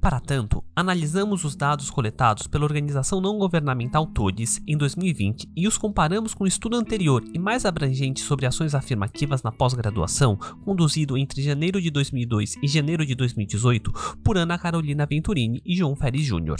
Para 0.00 0.20
tanto, 0.20 0.62
analisamos 0.76 1.44
os 1.44 1.56
dados 1.56 1.90
coletados 1.90 2.46
pela 2.46 2.64
organização 2.64 3.20
não 3.20 3.38
governamental 3.38 4.06
TODES 4.06 4.62
em 4.66 4.76
2020 4.76 5.50
e 5.56 5.66
os 5.66 5.78
comparamos 5.78 6.34
com 6.34 6.44
o 6.44 6.46
estudo 6.46 6.76
anterior 6.76 7.24
e 7.32 7.38
mais 7.38 7.64
abrangente 7.64 8.20
sobre 8.20 8.46
ações 8.46 8.74
afirmativas 8.74 9.42
na 9.42 9.50
pós-graduação, 9.50 10.36
conduzido 10.64 11.16
entre 11.16 11.42
janeiro 11.42 11.80
de 11.80 11.90
2002 11.90 12.56
e 12.62 12.68
janeiro 12.68 13.04
de 13.04 13.14
2018 13.14 13.92
por 14.22 14.36
Ana 14.36 14.58
Carolina 14.58 15.06
Venturini 15.06 15.62
e 15.64 15.74
João 15.74 15.96
Ferri 15.96 16.22
Jr. 16.22 16.56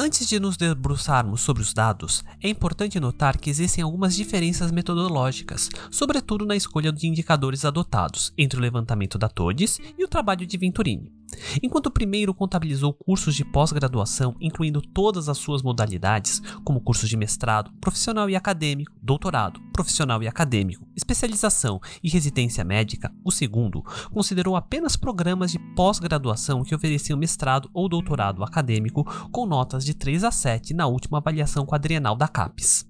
Antes 0.00 0.28
de 0.28 0.38
nos 0.38 0.56
debruçarmos 0.56 1.40
sobre 1.40 1.60
os 1.60 1.74
dados, 1.74 2.22
é 2.40 2.48
importante 2.48 3.00
notar 3.00 3.36
que 3.36 3.50
existem 3.50 3.82
algumas 3.82 4.14
diferenças 4.14 4.70
metodológicas, 4.70 5.68
sobretudo 5.90 6.46
na 6.46 6.54
escolha 6.54 6.92
de 6.92 7.08
indicadores 7.08 7.64
adotados 7.64 8.32
entre 8.38 8.60
o 8.60 8.62
levantamento 8.62 9.18
da 9.18 9.28
TODES 9.28 9.80
e 9.98 10.04
o 10.04 10.08
trabalho 10.08 10.46
de 10.46 10.56
Venturini. 10.56 11.17
Enquanto 11.62 11.86
o 11.86 11.90
primeiro 11.90 12.34
contabilizou 12.34 12.92
cursos 12.92 13.34
de 13.34 13.44
pós-graduação, 13.44 14.34
incluindo 14.40 14.80
todas 14.80 15.28
as 15.28 15.38
suas 15.38 15.62
modalidades, 15.62 16.40
como 16.64 16.80
cursos 16.80 17.08
de 17.08 17.16
mestrado, 17.16 17.70
profissional 17.80 18.28
e 18.30 18.36
acadêmico, 18.36 18.92
doutorado, 19.02 19.60
profissional 19.72 20.22
e 20.22 20.28
acadêmico, 20.28 20.86
especialização 20.96 21.80
e 22.02 22.08
residência 22.08 22.64
médica, 22.64 23.12
o 23.24 23.30
segundo 23.30 23.82
considerou 24.12 24.56
apenas 24.56 24.96
programas 24.96 25.52
de 25.52 25.58
pós-graduação 25.74 26.62
que 26.64 26.74
ofereciam 26.74 27.18
mestrado 27.18 27.70
ou 27.72 27.88
doutorado 27.88 28.42
acadêmico 28.42 29.04
com 29.30 29.46
notas 29.46 29.84
de 29.84 29.94
3 29.94 30.24
a 30.24 30.30
7 30.30 30.74
na 30.74 30.86
última 30.86 31.18
avaliação 31.18 31.66
quadrienal 31.66 32.16
da 32.16 32.28
CAPES. 32.28 32.87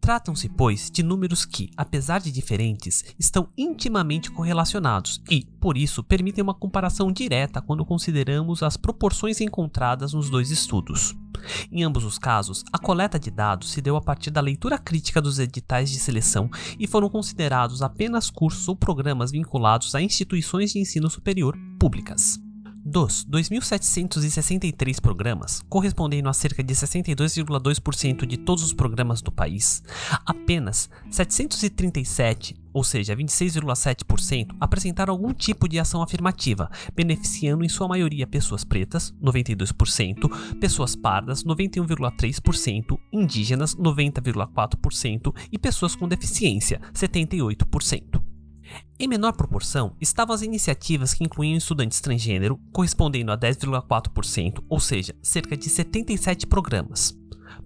Tratam-se, 0.00 0.48
pois, 0.48 0.90
de 0.90 1.02
números 1.02 1.44
que, 1.44 1.70
apesar 1.76 2.20
de 2.20 2.32
diferentes, 2.32 3.04
estão 3.18 3.48
intimamente 3.58 4.30
correlacionados 4.30 5.20
e, 5.30 5.44
por 5.60 5.76
isso, 5.76 6.02
permitem 6.02 6.42
uma 6.42 6.54
comparação 6.54 7.12
direta 7.12 7.60
quando 7.60 7.84
consideramos 7.84 8.62
as 8.62 8.76
proporções 8.76 9.40
encontradas 9.40 10.14
nos 10.14 10.30
dois 10.30 10.50
estudos. 10.50 11.14
Em 11.70 11.82
ambos 11.82 12.04
os 12.04 12.18
casos, 12.18 12.64
a 12.72 12.78
coleta 12.78 13.18
de 13.18 13.30
dados 13.30 13.70
se 13.70 13.82
deu 13.82 13.96
a 13.96 14.00
partir 14.00 14.30
da 14.30 14.40
leitura 14.40 14.78
crítica 14.78 15.20
dos 15.20 15.38
editais 15.38 15.90
de 15.90 15.98
seleção 15.98 16.48
e 16.78 16.86
foram 16.86 17.10
considerados 17.10 17.82
apenas 17.82 18.30
cursos 18.30 18.66
ou 18.66 18.74
programas 18.74 19.30
vinculados 19.30 19.94
a 19.94 20.00
instituições 20.00 20.72
de 20.72 20.78
ensino 20.78 21.10
superior 21.10 21.54
públicas. 21.78 22.40
Dos 22.90 23.22
2.763 23.26 24.98
programas, 24.98 25.62
correspondendo 25.68 26.26
a 26.26 26.32
cerca 26.32 26.64
de 26.64 26.74
62,2% 26.74 28.24
de 28.24 28.38
todos 28.38 28.64
os 28.64 28.72
programas 28.72 29.20
do 29.20 29.30
país, 29.30 29.82
apenas 30.24 30.88
737, 31.10 32.56
ou 32.72 32.82
seja, 32.82 33.14
26,7%, 33.14 34.56
apresentaram 34.58 35.12
algum 35.12 35.34
tipo 35.34 35.68
de 35.68 35.78
ação 35.78 36.00
afirmativa, 36.00 36.70
beneficiando 36.96 37.62
em 37.62 37.68
sua 37.68 37.86
maioria 37.86 38.26
pessoas 38.26 38.64
pretas, 38.64 39.14
92%, 39.22 40.56
pessoas 40.58 40.96
pardas, 40.96 41.44
91,3%, 41.44 42.98
indígenas, 43.12 43.76
90,4% 43.76 45.34
e 45.52 45.58
pessoas 45.58 45.94
com 45.94 46.08
deficiência, 46.08 46.80
78%. 46.94 48.27
Em 48.98 49.08
menor 49.08 49.32
proporção 49.32 49.96
estavam 50.00 50.34
as 50.34 50.42
iniciativas 50.42 51.14
que 51.14 51.24
incluíam 51.24 51.56
estudantes 51.56 52.00
transgênero, 52.00 52.60
correspondendo 52.72 53.32
a 53.32 53.38
10,4%, 53.38 54.62
ou 54.68 54.80
seja, 54.80 55.14
cerca 55.22 55.56
de 55.56 55.68
77 55.68 56.46
programas. 56.46 57.16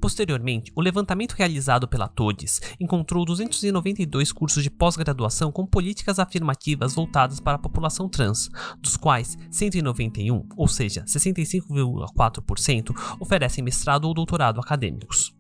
Posteriormente, 0.01 0.73
o 0.75 0.81
levantamento 0.81 1.35
realizado 1.35 1.87
pela 1.87 2.09
TODES 2.09 2.61
encontrou 2.81 3.25
292 3.25 4.33
cursos 4.33 4.63
de 4.63 4.71
pós-graduação 4.71 5.53
com 5.53 5.67
políticas 5.67 6.19
afirmativas 6.19 6.95
voltadas 6.95 7.41
para 7.41 7.55
a 7.55 7.59
população 7.59 8.09
trans, 8.09 8.49
dos 8.81 8.97
quais 8.97 9.37
191, 9.51 10.47
ou 10.57 10.69
seja, 10.69 11.05
65,4%, 11.05 13.17
oferecem 13.21 13.63
mestrado 13.63 14.07
ou 14.07 14.15
doutorado 14.15 14.61
acadêmicos. 14.61 15.35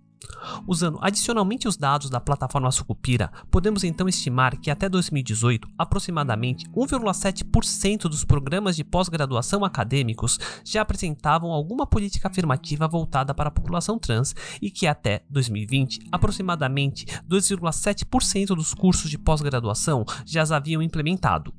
Usando 0.66 0.98
adicionalmente 1.00 1.68
os 1.68 1.76
dados 1.76 2.10
da 2.10 2.20
plataforma 2.20 2.70
Sucupira, 2.70 3.30
podemos 3.50 3.84
então 3.84 4.08
estimar 4.08 4.56
que 4.56 4.70
até 4.70 4.88
2018, 4.88 5.68
aproximadamente 5.78 6.66
1,7% 6.70 8.02
dos 8.02 8.24
programas 8.24 8.76
de 8.76 8.84
pós-graduação 8.84 9.64
acadêmicos 9.64 10.38
já 10.64 10.82
apresentavam 10.82 11.50
alguma 11.50 11.86
política 11.86 12.28
afirmativa 12.28 12.88
voltada 12.88 13.34
para 13.34 13.48
a 13.48 13.52
população 13.52 13.98
trans 13.98 14.34
e 14.60 14.70
que 14.70 14.86
até 14.86 15.22
2020, 15.30 16.08
aproximadamente 16.10 17.06
2,7% 17.28 18.48
dos 18.48 18.74
cursos 18.74 19.10
de 19.10 19.18
pós-graduação 19.18 20.04
já 20.24 20.42
as 20.42 20.52
haviam 20.52 20.82
implementado. 20.82 21.52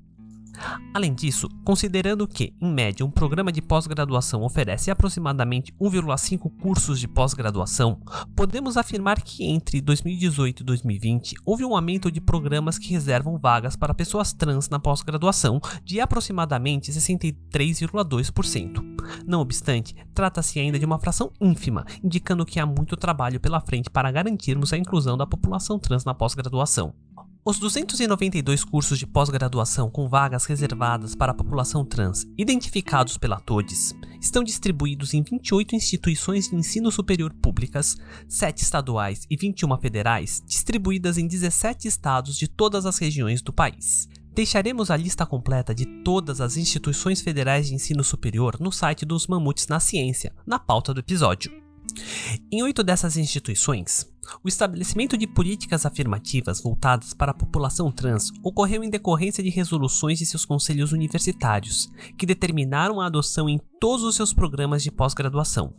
Além 0.93 1.13
disso, 1.13 1.49
considerando 1.65 2.27
que, 2.27 2.53
em 2.61 2.71
média, 2.71 3.05
um 3.05 3.11
programa 3.11 3.51
de 3.51 3.61
pós-graduação 3.61 4.43
oferece 4.43 4.91
aproximadamente 4.91 5.73
1,5 5.81 6.51
cursos 6.61 6.99
de 6.99 7.07
pós-graduação, 7.07 7.99
podemos 8.35 8.77
afirmar 8.77 9.21
que 9.21 9.43
entre 9.43 9.81
2018 9.81 10.61
e 10.61 10.63
2020 10.63 11.35
houve 11.45 11.65
um 11.65 11.75
aumento 11.75 12.11
de 12.11 12.21
programas 12.21 12.77
que 12.77 12.91
reservam 12.91 13.37
vagas 13.37 13.75
para 13.75 13.93
pessoas 13.93 14.33
trans 14.33 14.69
na 14.69 14.79
pós-graduação 14.79 15.59
de 15.83 15.99
aproximadamente 15.99 16.91
63,2%. 16.91 18.93
Não 19.25 19.41
obstante, 19.41 19.95
trata-se 20.13 20.59
ainda 20.59 20.79
de 20.79 20.85
uma 20.85 20.99
fração 20.99 21.31
ínfima, 21.41 21.85
indicando 22.03 22.45
que 22.45 22.59
há 22.59 22.65
muito 22.65 22.95
trabalho 22.95 23.39
pela 23.39 23.59
frente 23.59 23.89
para 23.89 24.11
garantirmos 24.11 24.71
a 24.71 24.77
inclusão 24.77 25.17
da 25.17 25.25
população 25.25 25.79
trans 25.79 26.05
na 26.05 26.13
pós-graduação. 26.13 26.93
Os 27.45 27.59
292 27.59 28.63
cursos 28.63 28.97
de 28.97 29.05
pós-graduação 29.05 29.89
com 29.89 30.07
vagas 30.07 30.45
reservadas 30.45 31.13
para 31.13 31.33
a 31.33 31.35
população 31.35 31.83
trans, 31.83 32.25
identificados 32.37 33.17
pela 33.17 33.37
TODES, 33.37 33.93
estão 34.21 34.45
distribuídos 34.45 35.13
em 35.13 35.21
28 35.21 35.75
instituições 35.75 36.47
de 36.47 36.55
ensino 36.55 36.89
superior 36.89 37.33
públicas, 37.33 37.97
7 38.29 38.63
estaduais 38.63 39.27
e 39.29 39.35
21 39.35 39.77
federais, 39.77 40.41
distribuídas 40.47 41.17
em 41.17 41.27
17 41.27 41.85
estados 41.85 42.37
de 42.37 42.47
todas 42.47 42.85
as 42.85 42.97
regiões 42.97 43.41
do 43.41 43.51
país. 43.51 44.07
Deixaremos 44.33 44.89
a 44.89 44.95
lista 44.95 45.25
completa 45.25 45.75
de 45.75 45.85
todas 46.01 46.39
as 46.39 46.55
instituições 46.55 47.19
federais 47.19 47.67
de 47.67 47.75
ensino 47.75 48.05
superior 48.05 48.55
no 48.57 48.71
site 48.71 49.05
dos 49.05 49.27
Mamutes 49.27 49.67
na 49.67 49.81
Ciência, 49.81 50.33
na 50.47 50.57
pauta 50.57 50.93
do 50.93 51.01
episódio. 51.01 51.62
Em 52.51 52.63
oito 52.63 52.83
dessas 52.83 53.17
instituições, 53.17 54.07
o 54.43 54.47
estabelecimento 54.47 55.17
de 55.17 55.27
políticas 55.27 55.85
afirmativas 55.85 56.61
voltadas 56.61 57.13
para 57.13 57.31
a 57.31 57.35
população 57.35 57.91
trans 57.91 58.31
ocorreu 58.41 58.83
em 58.83 58.89
decorrência 58.89 59.43
de 59.43 59.49
resoluções 59.49 60.19
de 60.19 60.25
seus 60.25 60.45
conselhos 60.45 60.91
universitários, 60.91 61.91
que 62.17 62.25
determinaram 62.25 63.01
a 63.01 63.07
adoção 63.07 63.49
em 63.49 63.59
todos 63.79 64.03
os 64.03 64.15
seus 64.15 64.33
programas 64.33 64.81
de 64.81 64.91
pós-graduação. 64.91 65.73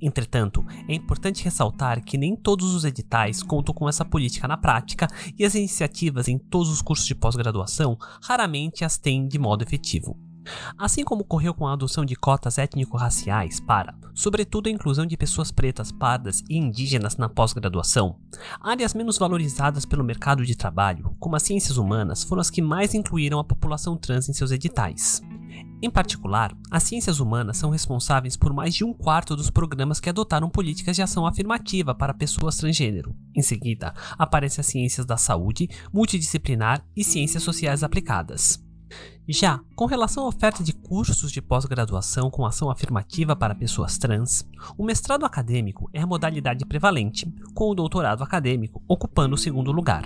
Entretanto, 0.00 0.64
é 0.86 0.94
importante 0.94 1.42
ressaltar 1.42 2.04
que 2.04 2.18
nem 2.18 2.36
todos 2.36 2.74
os 2.74 2.84
editais 2.84 3.42
contam 3.42 3.74
com 3.74 3.88
essa 3.88 4.04
política 4.04 4.46
na 4.46 4.58
prática 4.58 5.08
e 5.38 5.44
as 5.44 5.54
iniciativas 5.54 6.28
em 6.28 6.38
todos 6.38 6.68
os 6.68 6.82
cursos 6.82 7.06
de 7.06 7.14
pós-graduação 7.14 7.96
raramente 8.22 8.84
as 8.84 8.98
têm 8.98 9.26
de 9.26 9.38
modo 9.38 9.62
efetivo. 9.62 10.29
Assim 10.78 11.04
como 11.04 11.22
ocorreu 11.22 11.54
com 11.54 11.66
a 11.66 11.72
adoção 11.72 12.04
de 12.04 12.16
cotas 12.16 12.58
étnico-raciais 12.58 13.60
para, 13.60 13.94
sobretudo, 14.14 14.68
a 14.68 14.72
inclusão 14.72 15.06
de 15.06 15.16
pessoas 15.16 15.50
pretas, 15.50 15.92
pardas 15.92 16.42
e 16.48 16.56
indígenas 16.56 17.16
na 17.16 17.28
pós-graduação, 17.28 18.16
áreas 18.60 18.94
menos 18.94 19.18
valorizadas 19.18 19.84
pelo 19.84 20.04
mercado 20.04 20.44
de 20.44 20.56
trabalho, 20.56 21.14
como 21.18 21.36
as 21.36 21.42
ciências 21.42 21.76
humanas, 21.76 22.24
foram 22.24 22.40
as 22.40 22.50
que 22.50 22.62
mais 22.62 22.94
incluíram 22.94 23.38
a 23.38 23.44
população 23.44 23.96
trans 23.96 24.28
em 24.28 24.32
seus 24.32 24.50
editais. 24.50 25.22
Em 25.82 25.88
particular, 25.88 26.54
as 26.70 26.82
ciências 26.82 27.20
humanas 27.20 27.56
são 27.56 27.70
responsáveis 27.70 28.36
por 28.36 28.52
mais 28.52 28.74
de 28.74 28.84
um 28.84 28.92
quarto 28.92 29.34
dos 29.34 29.48
programas 29.48 29.98
que 29.98 30.10
adotaram 30.10 30.50
políticas 30.50 30.94
de 30.94 31.02
ação 31.02 31.26
afirmativa 31.26 31.94
para 31.94 32.12
pessoas 32.12 32.56
transgênero. 32.56 33.14
Em 33.34 33.40
seguida, 33.40 33.94
aparecem 34.18 34.60
as 34.60 34.66
ciências 34.66 35.06
da 35.06 35.16
saúde, 35.16 35.70
multidisciplinar 35.90 36.84
e 36.94 37.02
ciências 37.02 37.42
sociais 37.42 37.82
aplicadas. 37.82 38.62
Já 39.32 39.60
com 39.76 39.86
relação 39.86 40.24
à 40.24 40.26
oferta 40.26 40.60
de 40.60 40.72
cursos 40.72 41.30
de 41.30 41.40
pós-graduação 41.40 42.28
com 42.28 42.44
ação 42.44 42.68
afirmativa 42.68 43.36
para 43.36 43.54
pessoas 43.54 43.96
trans, 43.96 44.44
o 44.76 44.84
mestrado 44.84 45.24
acadêmico 45.24 45.88
é 45.92 46.00
a 46.00 46.06
modalidade 46.06 46.66
prevalente, 46.66 47.32
com 47.54 47.70
o 47.70 47.74
doutorado 47.74 48.24
acadêmico 48.24 48.82
ocupando 48.88 49.36
o 49.36 49.38
segundo 49.38 49.70
lugar. 49.70 50.04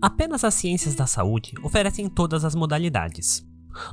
Apenas 0.00 0.44
as 0.44 0.54
ciências 0.54 0.94
da 0.94 1.08
saúde 1.08 1.54
oferecem 1.60 2.08
todas 2.08 2.44
as 2.44 2.54
modalidades, 2.54 3.44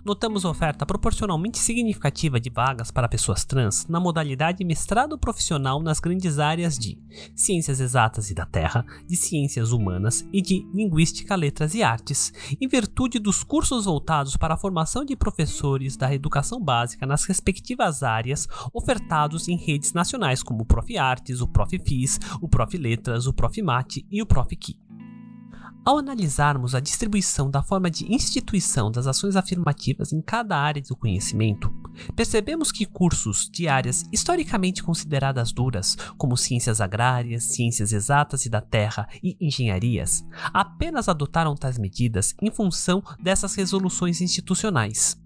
notamos 0.03 0.45
oferta 0.45 0.85
proporcionalmente 0.85 1.57
significativa 1.57 2.39
de 2.39 2.49
vagas 2.49 2.91
para 2.91 3.07
pessoas 3.07 3.45
trans 3.45 3.87
na 3.87 3.99
modalidade 3.99 4.63
mestrado 4.63 5.17
profissional 5.17 5.81
nas 5.81 5.99
grandes 5.99 6.39
áreas 6.39 6.77
de 6.77 6.97
Ciências 7.35 7.79
Exatas 7.79 8.29
e 8.29 8.33
da 8.33 8.45
Terra, 8.45 8.85
de 9.07 9.15
Ciências 9.15 9.71
Humanas 9.71 10.27
e 10.31 10.41
de 10.41 10.65
Linguística, 10.73 11.35
Letras 11.35 11.73
e 11.73 11.83
Artes, 11.83 12.33
em 12.59 12.67
virtude 12.67 13.19
dos 13.19 13.43
cursos 13.43 13.85
voltados 13.85 14.35
para 14.37 14.53
a 14.53 14.57
formação 14.57 15.05
de 15.05 15.15
professores 15.15 15.95
da 15.95 16.13
educação 16.13 16.61
básica 16.61 17.05
nas 17.05 17.25
respectivas 17.25 18.03
áreas 18.03 18.47
ofertados 18.73 19.47
em 19.47 19.57
redes 19.57 19.93
nacionais 19.93 20.43
como 20.43 20.63
o 20.63 20.65
Prof. 20.65 20.97
Artes, 20.97 21.41
o 21.41 21.47
Prof. 21.47 21.79
Fis, 21.85 22.19
o 22.41 22.47
Prof. 22.47 22.77
Letras, 22.77 23.27
o 23.27 23.33
Prof. 23.33 23.61
Mate 23.61 24.05
e 24.09 24.21
o 24.21 24.25
Prof. 24.25 24.49
Ao 25.85 25.97
analisarmos 25.97 26.75
a 26.75 26.79
distribuição 26.79 27.49
da 27.49 27.63
forma 27.63 27.89
de 27.89 28.13
instituição 28.13 28.91
das 28.91 29.07
ações 29.07 29.35
afirmativas 29.35 30.11
em 30.11 30.21
cada 30.21 30.57
área 30.57 30.81
do 30.81 30.95
conhecimento, 30.95 31.73
percebemos 32.15 32.71
que 32.71 32.85
cursos 32.85 33.49
de 33.49 33.67
áreas 33.67 34.03
historicamente 34.11 34.83
consideradas 34.83 35.51
duras, 35.51 35.95
como 36.17 36.37
ciências 36.37 36.81
agrárias, 36.81 37.43
ciências 37.43 37.93
exatas 37.93 38.45
e 38.45 38.49
da 38.49 38.61
terra 38.61 39.07
e 39.23 39.37
engenharias, 39.39 40.23
apenas 40.53 41.07
adotaram 41.07 41.55
tais 41.55 41.79
medidas 41.79 42.35
em 42.41 42.51
função 42.51 43.01
dessas 43.19 43.55
resoluções 43.55 44.21
institucionais. 44.21 45.17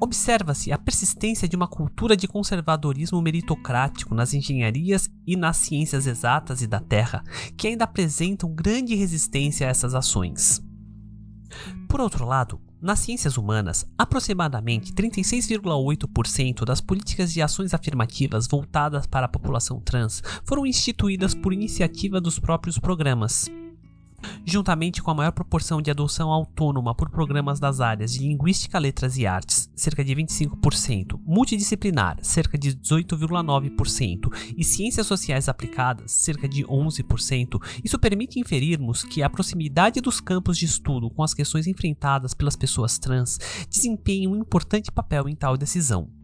Observa-se 0.00 0.72
a 0.72 0.78
persistência 0.78 1.48
de 1.48 1.56
uma 1.56 1.66
cultura 1.66 2.16
de 2.16 2.28
conservadorismo 2.28 3.20
meritocrático 3.22 4.14
nas 4.14 4.34
engenharias 4.34 5.08
e 5.26 5.36
nas 5.36 5.56
ciências 5.56 6.06
exatas 6.06 6.60
e 6.62 6.66
da 6.66 6.80
terra, 6.80 7.24
que 7.56 7.68
ainda 7.68 7.84
apresentam 7.84 8.54
grande 8.54 8.94
resistência 8.94 9.66
a 9.66 9.70
essas 9.70 9.94
ações. 9.94 10.62
Por 11.88 12.00
outro 12.00 12.26
lado, 12.26 12.60
nas 12.80 12.98
ciências 12.98 13.38
humanas, 13.38 13.86
aproximadamente 13.96 14.92
36,8% 14.92 16.64
das 16.64 16.80
políticas 16.80 17.32
de 17.32 17.40
ações 17.40 17.72
afirmativas 17.72 18.46
voltadas 18.46 19.06
para 19.06 19.26
a 19.26 19.28
população 19.28 19.80
trans 19.80 20.22
foram 20.44 20.66
instituídas 20.66 21.34
por 21.34 21.52
iniciativa 21.54 22.20
dos 22.20 22.38
próprios 22.38 22.78
programas 22.78 23.50
juntamente 24.44 25.02
com 25.02 25.10
a 25.10 25.14
maior 25.14 25.32
proporção 25.32 25.82
de 25.82 25.90
adoção 25.90 26.30
autônoma 26.30 26.94
por 26.94 27.10
programas 27.10 27.60
das 27.60 27.80
áreas 27.80 28.12
de 28.12 28.20
linguística, 28.20 28.78
letras 28.78 29.16
e 29.16 29.26
artes, 29.26 29.70
cerca 29.74 30.04
de 30.04 30.14
25%, 30.14 31.20
multidisciplinar, 31.24 32.18
cerca 32.22 32.56
de 32.56 32.74
18,9%, 32.74 34.54
e 34.56 34.64
ciências 34.64 35.06
sociais 35.06 35.48
aplicadas, 35.48 36.12
cerca 36.12 36.48
de 36.48 36.64
11%, 36.64 37.60
isso 37.84 37.98
permite 37.98 38.40
inferirmos 38.40 39.02
que 39.02 39.22
a 39.22 39.30
proximidade 39.30 40.00
dos 40.00 40.20
campos 40.20 40.56
de 40.56 40.64
estudo 40.64 41.10
com 41.10 41.22
as 41.22 41.34
questões 41.34 41.66
enfrentadas 41.66 42.34
pelas 42.34 42.56
pessoas 42.56 42.98
trans 42.98 43.38
desempenha 43.68 44.28
um 44.28 44.36
importante 44.36 44.90
papel 44.90 45.28
em 45.28 45.34
tal 45.34 45.56
decisão. 45.56 46.15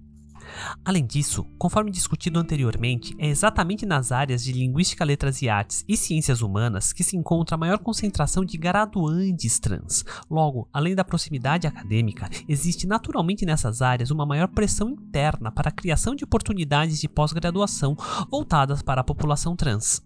Além 0.85 1.07
disso, 1.07 1.45
conforme 1.59 1.91
discutido 1.91 2.39
anteriormente, 2.39 3.15
é 3.19 3.29
exatamente 3.29 3.87
nas 3.87 4.13
áreas 4.13 4.43
de 4.43 4.53
linguística, 4.53 5.05
letras 5.05 5.43
e 5.43 5.49
artes 5.49 5.85
e 5.89 5.97
ciências 5.97 6.43
humanas 6.43 6.93
que 6.93 7.05
se 7.05 7.17
encontra 7.17 7.55
a 7.55 7.59
maior 7.59 7.79
concentração 7.79 8.45
de 8.45 8.57
graduandes 8.57 9.59
trans. 9.59 10.05
Logo, 10.31 10.69
além 10.73 10.95
da 10.95 11.05
proximidade 11.05 11.67
acadêmica, 11.67 12.29
existe 12.49 12.87
naturalmente 12.87 13.45
nessas 13.45 13.83
áreas 13.83 14.11
uma 14.11 14.27
maior 14.27 14.49
pressão 14.49 14.91
interna 14.91 15.51
para 15.51 15.69
a 15.69 15.73
criação 15.73 16.15
de 16.15 16.25
oportunidades 16.25 17.01
de 17.01 17.09
pós-graduação 17.09 17.97
voltadas 18.31 18.83
para 18.83 19.01
a 19.01 19.05
população 19.05 19.57
trans. 19.57 20.03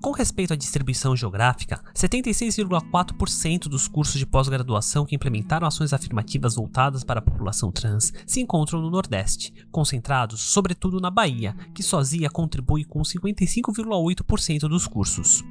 Com 0.00 0.12
respeito 0.12 0.52
à 0.52 0.56
distribuição 0.56 1.16
geográfica, 1.16 1.82
76,4% 1.94 3.68
dos 3.68 3.88
cursos 3.88 4.18
de 4.18 4.26
pós-graduação 4.26 5.04
que 5.04 5.14
implementaram 5.14 5.66
ações 5.66 5.92
afirmativas 5.92 6.54
voltadas 6.54 7.04
para 7.04 7.20
a 7.20 7.22
população 7.22 7.70
trans 7.70 8.12
se 8.26 8.40
encontram 8.40 8.80
no 8.80 8.90
Nordeste, 8.90 9.52
concentrados 9.70 10.40
sobretudo 10.40 11.00
na 11.00 11.10
Bahia, 11.10 11.54
que 11.74 11.82
sozinha 11.82 12.30
contribui 12.30 12.84
com 12.84 13.00
55,8% 13.00 14.68
dos 14.68 14.86
cursos. 14.86 15.44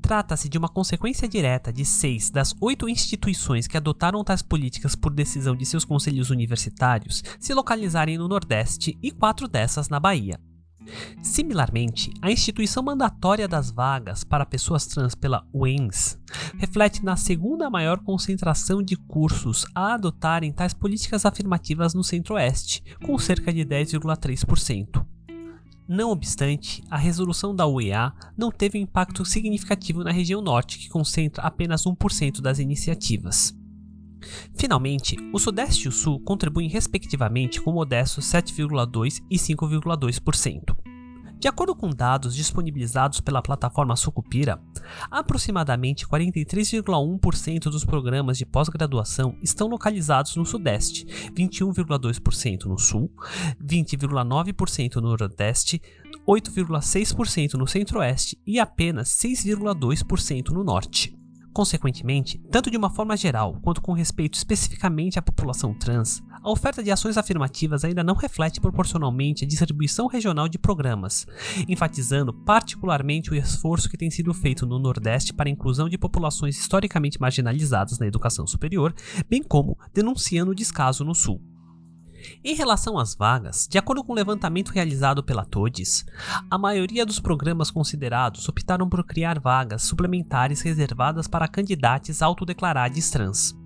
Trata-se 0.00 0.48
de 0.48 0.58
uma 0.58 0.68
consequência 0.68 1.28
direta 1.28 1.72
de 1.72 1.84
seis 1.84 2.30
das 2.30 2.54
oito 2.60 2.88
instituições 2.88 3.66
que 3.66 3.76
adotaram 3.76 4.22
tais 4.22 4.42
políticas 4.42 4.94
por 4.94 5.12
decisão 5.12 5.56
de 5.56 5.64
seus 5.64 5.84
conselhos 5.84 6.30
universitários 6.30 7.22
se 7.38 7.54
localizarem 7.54 8.18
no 8.18 8.28
Nordeste 8.28 8.98
e 9.02 9.10
quatro 9.10 9.48
dessas 9.48 9.88
na 9.88 9.98
Bahia. 9.98 10.38
Similarmente, 11.22 12.12
a 12.20 12.30
instituição 12.30 12.82
mandatória 12.82 13.46
das 13.46 13.70
vagas 13.70 14.24
para 14.24 14.46
pessoas 14.46 14.86
trans 14.86 15.14
pela 15.14 15.46
UENS 15.52 16.18
reflete 16.58 17.04
na 17.04 17.16
segunda 17.16 17.70
maior 17.70 18.00
concentração 18.00 18.82
de 18.82 18.96
cursos 18.96 19.64
a 19.74 19.94
adotarem 19.94 20.52
tais 20.52 20.74
políticas 20.74 21.24
afirmativas 21.24 21.94
no 21.94 22.04
Centro-Oeste, 22.04 22.82
com 23.04 23.18
cerca 23.18 23.52
de 23.52 23.64
10,3%. 23.64 25.04
Não 25.88 26.10
obstante, 26.10 26.82
a 26.90 26.96
resolução 26.96 27.54
da 27.54 27.66
UEA 27.66 28.12
não 28.36 28.50
teve 28.50 28.78
um 28.78 28.82
impacto 28.82 29.24
significativo 29.24 30.02
na 30.02 30.10
região 30.10 30.40
norte, 30.40 30.78
que 30.78 30.88
concentra 30.88 31.42
apenas 31.42 31.84
1% 31.84 32.40
das 32.40 32.58
iniciativas. 32.58 33.54
Finalmente, 34.54 35.16
o 35.32 35.38
Sudeste 35.38 35.86
e 35.86 35.88
o 35.88 35.92
Sul 35.92 36.20
contribuem 36.20 36.68
respectivamente 36.68 37.60
com 37.60 37.72
modestos 37.72 38.24
7,2% 38.26 39.22
e 39.30 39.36
5,2%. 39.36 40.76
De 41.42 41.48
acordo 41.48 41.74
com 41.74 41.90
dados 41.90 42.36
disponibilizados 42.36 43.20
pela 43.20 43.42
plataforma 43.42 43.96
Sucupira, 43.96 44.62
aproximadamente 45.10 46.06
43,1% 46.06 47.62
dos 47.64 47.84
programas 47.84 48.38
de 48.38 48.46
pós-graduação 48.46 49.36
estão 49.42 49.66
localizados 49.66 50.36
no 50.36 50.46
Sudeste, 50.46 51.04
21,2% 51.34 52.66
no 52.66 52.78
Sul, 52.78 53.10
20,9% 53.60 54.94
no 54.94 55.08
Nordeste, 55.08 55.82
8,6% 56.28 57.54
no 57.54 57.66
Centro-Oeste 57.66 58.38
e 58.46 58.60
apenas 58.60 59.08
6,2% 59.08 60.50
no 60.50 60.62
Norte. 60.62 61.21
Consequentemente, 61.52 62.38
tanto 62.50 62.70
de 62.70 62.78
uma 62.78 62.88
forma 62.88 63.14
geral 63.14 63.58
quanto 63.62 63.82
com 63.82 63.92
respeito 63.92 64.34
especificamente 64.34 65.18
à 65.18 65.22
população 65.22 65.74
trans, 65.74 66.22
a 66.42 66.50
oferta 66.50 66.82
de 66.82 66.90
ações 66.90 67.18
afirmativas 67.18 67.84
ainda 67.84 68.02
não 68.02 68.14
reflete 68.14 68.58
proporcionalmente 68.58 69.44
a 69.44 69.48
distribuição 69.48 70.06
regional 70.06 70.48
de 70.48 70.58
programas, 70.58 71.26
enfatizando 71.68 72.32
particularmente 72.32 73.30
o 73.30 73.34
esforço 73.34 73.90
que 73.90 73.98
tem 73.98 74.10
sido 74.10 74.32
feito 74.32 74.66
no 74.66 74.78
Nordeste 74.78 75.34
para 75.34 75.48
a 75.48 75.52
inclusão 75.52 75.90
de 75.90 75.98
populações 75.98 76.58
historicamente 76.58 77.20
marginalizadas 77.20 77.98
na 77.98 78.06
educação 78.06 78.46
superior, 78.46 78.94
bem 79.28 79.42
como 79.42 79.78
denunciando 79.92 80.52
o 80.52 80.54
descaso 80.54 81.04
no 81.04 81.14
Sul. 81.14 81.51
Em 82.44 82.54
relação 82.54 82.98
às 82.98 83.14
vagas, 83.14 83.66
de 83.68 83.78
acordo 83.78 84.02
com 84.04 84.12
o 84.12 84.16
levantamento 84.16 84.70
realizado 84.70 85.22
pela 85.22 85.44
TODES, 85.44 86.04
a 86.50 86.58
maioria 86.58 87.06
dos 87.06 87.20
programas 87.20 87.70
considerados 87.70 88.48
optaram 88.48 88.88
por 88.88 89.04
criar 89.04 89.38
vagas 89.38 89.82
suplementares 89.82 90.60
reservadas 90.60 91.26
para 91.26 91.48
candidatos 91.48 92.22
autodeclarados 92.22 93.10
trans. 93.10 93.56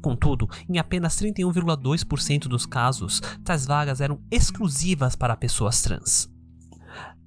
Contudo, 0.00 0.48
em 0.68 0.78
apenas 0.78 1.16
31,2% 1.20 2.48
dos 2.48 2.66
casos, 2.66 3.20
tais 3.44 3.66
vagas 3.66 4.00
eram 4.00 4.20
exclusivas 4.30 5.14
para 5.14 5.36
pessoas 5.36 5.82
trans. 5.82 6.35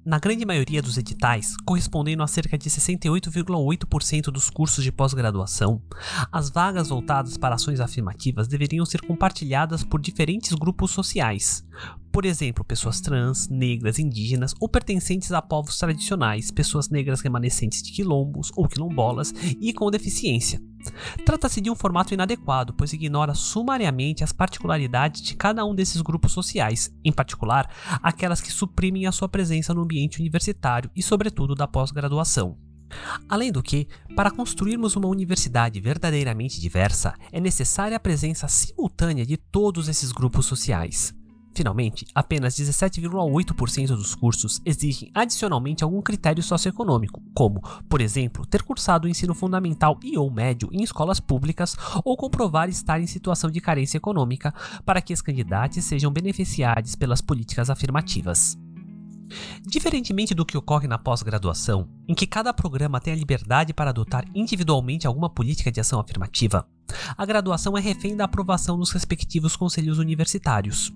Na 0.02 0.18
grande 0.18 0.46
maioria 0.46 0.80
dos 0.80 0.96
editais, 0.96 1.54
correspondendo 1.66 2.22
a 2.22 2.26
cerca 2.26 2.56
de 2.56 2.70
68,8% 2.70 4.30
dos 4.30 4.48
cursos 4.48 4.82
de 4.82 4.90
pós-graduação, 4.90 5.82
as 6.32 6.48
vagas 6.48 6.88
voltadas 6.88 7.36
para 7.36 7.56
ações 7.56 7.80
afirmativas 7.80 8.48
deveriam 8.48 8.86
ser 8.86 9.02
compartilhadas 9.02 9.84
por 9.84 10.00
diferentes 10.00 10.54
grupos 10.54 10.90
sociais, 10.90 11.62
por 12.10 12.24
exemplo, 12.24 12.64
pessoas 12.64 13.00
trans, 13.00 13.48
negras, 13.48 13.98
indígenas 13.98 14.54
ou 14.58 14.68
pertencentes 14.68 15.32
a 15.32 15.42
povos 15.42 15.78
tradicionais, 15.78 16.50
pessoas 16.50 16.88
negras 16.88 17.20
remanescentes 17.20 17.82
de 17.82 17.92
quilombos 17.92 18.50
ou 18.56 18.66
quilombolas 18.66 19.32
e 19.60 19.72
com 19.72 19.90
deficiência. 19.90 20.60
Trata-se 21.24 21.60
de 21.60 21.70
um 21.70 21.74
formato 21.74 22.14
inadequado, 22.14 22.72
pois 22.74 22.92
ignora 22.92 23.34
sumariamente 23.34 24.24
as 24.24 24.32
particularidades 24.32 25.22
de 25.22 25.36
cada 25.36 25.64
um 25.64 25.74
desses 25.74 26.00
grupos 26.00 26.32
sociais, 26.32 26.92
em 27.04 27.12
particular 27.12 27.70
aquelas 28.02 28.40
que 28.40 28.52
suprimem 28.52 29.06
a 29.06 29.12
sua 29.12 29.28
presença 29.28 29.74
no 29.74 29.82
ambiente 29.82 30.20
universitário 30.20 30.90
e, 30.94 31.02
sobretudo, 31.02 31.54
da 31.54 31.66
pós-graduação. 31.66 32.56
Além 33.28 33.52
do 33.52 33.62
que, 33.62 33.86
para 34.16 34.30
construirmos 34.30 34.96
uma 34.96 35.08
universidade 35.08 35.80
verdadeiramente 35.80 36.60
diversa, 36.60 37.14
é 37.30 37.40
necessária 37.40 37.96
a 37.96 38.00
presença 38.00 38.48
simultânea 38.48 39.24
de 39.24 39.36
todos 39.36 39.88
esses 39.88 40.10
grupos 40.10 40.46
sociais. 40.46 41.14
Finalmente, 41.52 42.06
apenas 42.14 42.54
17,8% 42.54 43.88
dos 43.88 44.14
cursos 44.14 44.60
exigem 44.64 45.10
adicionalmente 45.12 45.82
algum 45.82 46.00
critério 46.00 46.42
socioeconômico, 46.42 47.20
como, 47.34 47.60
por 47.88 48.00
exemplo, 48.00 48.46
ter 48.46 48.62
cursado 48.62 49.06
o 49.06 49.10
ensino 49.10 49.34
fundamental 49.34 49.98
e 50.02 50.16
ou 50.16 50.30
médio 50.30 50.68
em 50.72 50.82
escolas 50.82 51.18
públicas 51.18 51.76
ou 52.04 52.16
comprovar 52.16 52.68
estar 52.68 53.00
em 53.00 53.06
situação 53.06 53.50
de 53.50 53.60
carência 53.60 53.98
econômica 53.98 54.54
para 54.84 55.02
que 55.02 55.12
os 55.12 55.20
candidatos 55.20 55.84
sejam 55.84 56.12
beneficiados 56.12 56.94
pelas 56.94 57.20
políticas 57.20 57.68
afirmativas. 57.68 58.56
Diferentemente 59.64 60.34
do 60.34 60.44
que 60.44 60.56
ocorre 60.56 60.88
na 60.88 60.98
pós-graduação, 60.98 61.88
em 62.08 62.14
que 62.14 62.26
cada 62.26 62.52
programa 62.52 63.00
tem 63.00 63.12
a 63.12 63.16
liberdade 63.16 63.72
para 63.72 63.90
adotar 63.90 64.24
individualmente 64.34 65.06
alguma 65.06 65.30
política 65.30 65.70
de 65.70 65.80
ação 65.80 66.00
afirmativa, 66.00 66.66
a 67.16 67.24
graduação 67.24 67.76
é 67.78 67.80
refém 67.80 68.16
da 68.16 68.24
aprovação 68.24 68.78
dos 68.78 68.90
respectivos 68.90 69.54
conselhos 69.54 69.98
universitários. 69.98 70.92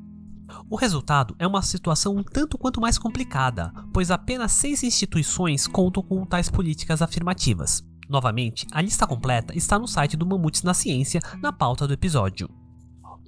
O 0.69 0.77
resultado 0.77 1.35
é 1.39 1.47
uma 1.47 1.63
situação 1.63 2.17
um 2.17 2.23
tanto 2.23 2.57
quanto 2.57 2.81
mais 2.81 2.99
complicada, 2.99 3.73
pois 3.93 4.11
apenas 4.11 4.53
seis 4.53 4.83
instituições 4.83 5.67
contam 5.67 6.03
com 6.03 6.25
tais 6.25 6.49
políticas 6.49 7.03
afirmativas. 7.03 7.83
Novamente, 8.09 8.67
a 8.73 8.81
lista 8.81 9.07
completa 9.07 9.57
está 9.57 9.79
no 9.79 9.87
site 9.87 10.17
do 10.17 10.27
Mamutes 10.27 10.63
na 10.63 10.75
Ciência, 10.75 11.21
na 11.41 11.53
pauta 11.53 11.87
do 11.87 11.95
episódio. 11.95 12.49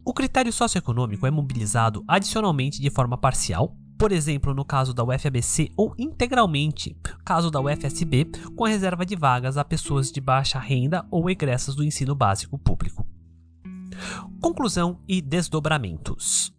O 0.04 0.12
critério 0.12 0.52
socioeconômico 0.52 1.26
é 1.26 1.30
mobilizado 1.30 2.04
adicionalmente 2.06 2.80
de 2.80 2.90
forma 2.90 3.18
parcial, 3.18 3.76
por 3.98 4.12
exemplo, 4.12 4.54
no 4.54 4.64
caso 4.64 4.92
da 4.92 5.02
UFABC, 5.02 5.72
ou 5.76 5.94
integralmente, 5.98 6.96
caso 7.24 7.50
da 7.50 7.60
UFSB, 7.60 8.26
com 8.54 8.64
a 8.64 8.68
reserva 8.68 9.06
de 9.06 9.16
vagas 9.16 9.56
a 9.56 9.64
pessoas 9.64 10.12
de 10.12 10.20
baixa 10.20 10.58
renda 10.58 11.06
ou 11.10 11.30
egressas 11.30 11.74
do 11.74 11.82
ensino 11.82 12.14
básico 12.14 12.58
público. 12.58 13.06
Conclusão 14.40 15.00
e 15.08 15.22
desdobramentos. 15.22 16.55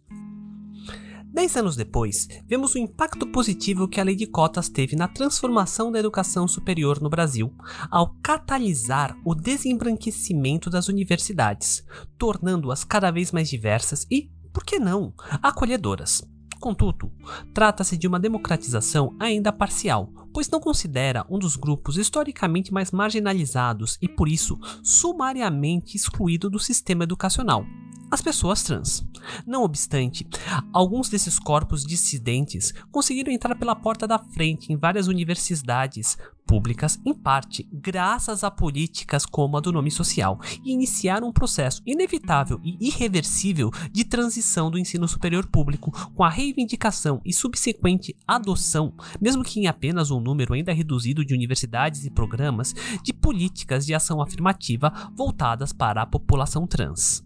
Dez 1.30 1.56
anos 1.56 1.76
depois, 1.76 2.26
vemos 2.46 2.74
o 2.74 2.78
impacto 2.78 3.26
positivo 3.26 3.86
que 3.86 4.00
a 4.00 4.04
lei 4.04 4.16
de 4.16 4.26
cotas 4.26 4.68
teve 4.68 4.96
na 4.96 5.06
transformação 5.06 5.92
da 5.92 5.98
educação 5.98 6.48
superior 6.48 7.00
no 7.00 7.10
Brasil, 7.10 7.54
ao 7.90 8.14
catalisar 8.22 9.16
o 9.24 9.34
desembranquecimento 9.34 10.70
das 10.70 10.88
universidades, 10.88 11.84
tornando-as 12.16 12.82
cada 12.82 13.10
vez 13.10 13.30
mais 13.30 13.48
diversas 13.48 14.06
e, 14.10 14.30
por 14.52 14.64
que 14.64 14.78
não, 14.78 15.12
acolhedoras. 15.42 16.22
Contudo, 16.58 17.12
trata-se 17.54 17.96
de 17.96 18.08
uma 18.08 18.18
democratização 18.18 19.14
ainda 19.20 19.52
parcial, 19.52 20.10
pois 20.38 20.48
não 20.48 20.60
considera 20.60 21.26
um 21.28 21.36
dos 21.36 21.56
grupos 21.56 21.96
historicamente 21.96 22.72
mais 22.72 22.92
marginalizados 22.92 23.98
e, 24.00 24.06
por 24.06 24.28
isso, 24.28 24.56
sumariamente 24.84 25.96
excluído 25.96 26.48
do 26.48 26.60
sistema 26.60 27.02
educacional, 27.02 27.66
as 28.08 28.22
pessoas 28.22 28.62
trans. 28.62 29.04
Não 29.44 29.64
obstante, 29.64 30.24
alguns 30.72 31.08
desses 31.08 31.40
corpos 31.40 31.84
dissidentes 31.84 32.72
conseguiram 32.92 33.32
entrar 33.32 33.56
pela 33.56 33.74
porta 33.74 34.06
da 34.06 34.16
frente 34.16 34.72
em 34.72 34.76
várias 34.76 35.08
universidades 35.08 36.16
públicas, 36.48 36.98
em 37.04 37.12
parte 37.12 37.68
graças 37.70 38.42
a 38.42 38.50
políticas 38.50 39.26
como 39.26 39.58
a 39.58 39.60
do 39.60 39.70
nome 39.70 39.90
social, 39.90 40.40
e 40.64 40.72
iniciaram 40.72 41.28
um 41.28 41.32
processo 41.32 41.82
inevitável 41.86 42.58
e 42.64 42.88
irreversível 42.88 43.70
de 43.92 44.02
transição 44.02 44.70
do 44.70 44.78
ensino 44.78 45.06
superior 45.06 45.46
público, 45.46 45.92
com 46.14 46.24
a 46.24 46.30
reivindicação 46.30 47.20
e 47.22 47.34
subsequente 47.34 48.16
adoção, 48.26 48.94
mesmo 49.20 49.44
que 49.44 49.60
em 49.60 49.66
apenas 49.66 50.10
um 50.10 50.20
número 50.20 50.54
ainda 50.54 50.72
reduzido 50.72 51.22
de 51.22 51.34
universidades 51.34 52.06
e 52.06 52.10
programas, 52.10 52.74
de 53.02 53.12
políticas 53.12 53.84
de 53.84 53.94
ação 53.94 54.22
afirmativa 54.22 54.90
voltadas 55.14 55.70
para 55.70 56.00
a 56.00 56.06
população 56.06 56.66
trans. 56.66 57.22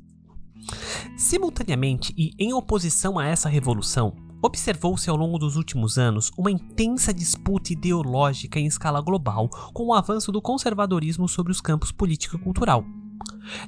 Simultaneamente 1.16 2.12
e 2.16 2.32
em 2.38 2.52
oposição 2.52 3.18
a 3.18 3.26
essa 3.26 3.48
revolução, 3.48 4.31
observou-se 4.42 5.08
ao 5.08 5.16
longo 5.16 5.38
dos 5.38 5.56
últimos 5.56 5.96
anos 5.96 6.32
uma 6.36 6.50
intensa 6.50 7.14
disputa 7.14 7.72
ideológica 7.72 8.58
em 8.58 8.66
escala 8.66 9.00
global 9.00 9.48
com 9.72 9.86
o 9.86 9.94
avanço 9.94 10.32
do 10.32 10.42
conservadorismo 10.42 11.28
sobre 11.28 11.52
os 11.52 11.60
campos 11.60 11.92
político 11.92 12.36
e 12.36 12.38
cultural. 12.40 12.84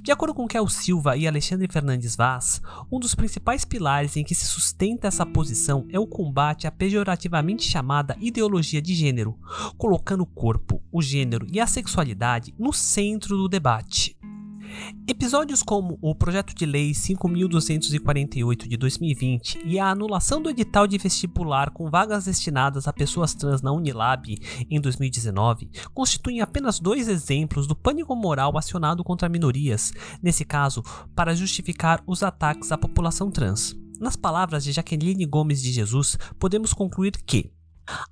De 0.02 0.12
acordo 0.12 0.34
com 0.34 0.46
Kel 0.46 0.68
Silva 0.68 1.16
e 1.16 1.26
Alexandre 1.26 1.68
Fernandes 1.70 2.14
Vaz, 2.16 2.60
um 2.90 2.98
dos 2.98 3.14
principais 3.14 3.64
pilares 3.64 4.16
em 4.16 4.24
que 4.24 4.34
se 4.34 4.46
sustenta 4.46 5.08
essa 5.08 5.26
posição 5.26 5.86
é 5.90 5.98
o 5.98 6.06
combate 6.06 6.66
à 6.66 6.70
pejorativamente 6.70 7.64
chamada 7.64 8.16
ideologia 8.20 8.80
de 8.80 8.94
gênero, 8.94 9.36
colocando 9.76 10.22
o 10.22 10.26
corpo, 10.26 10.82
o 10.92 11.02
gênero 11.02 11.46
e 11.50 11.60
a 11.60 11.66
sexualidade 11.66 12.54
no 12.58 12.72
centro 12.72 13.36
do 13.36 13.48
debate. 13.48 14.16
Episódios 15.06 15.62
como 15.62 15.98
o 16.00 16.14
Projeto 16.14 16.54
de 16.54 16.66
Lei 16.66 16.92
5.248 16.92 18.68
de 18.68 18.76
2020 18.76 19.60
e 19.64 19.78
a 19.78 19.90
anulação 19.90 20.40
do 20.40 20.50
edital 20.50 20.86
de 20.86 20.98
vestibular 20.98 21.70
com 21.70 21.90
vagas 21.90 22.24
destinadas 22.24 22.88
a 22.88 22.92
pessoas 22.92 23.34
trans 23.34 23.62
na 23.62 23.72
Unilab 23.72 24.36
em 24.70 24.80
2019 24.80 25.70
constituem 25.92 26.40
apenas 26.40 26.80
dois 26.80 27.08
exemplos 27.08 27.66
do 27.66 27.76
pânico 27.76 28.14
moral 28.16 28.56
acionado 28.56 29.04
contra 29.04 29.28
minorias, 29.28 29.92
nesse 30.22 30.44
caso, 30.44 30.82
para 31.14 31.34
justificar 31.34 32.02
os 32.06 32.22
ataques 32.22 32.72
à 32.72 32.78
população 32.78 33.30
trans. 33.30 33.76
Nas 34.00 34.16
palavras 34.16 34.64
de 34.64 34.72
Jaqueline 34.72 35.24
Gomes 35.24 35.62
de 35.62 35.70
Jesus, 35.70 36.18
podemos 36.38 36.72
concluir 36.72 37.12
que 37.24 37.52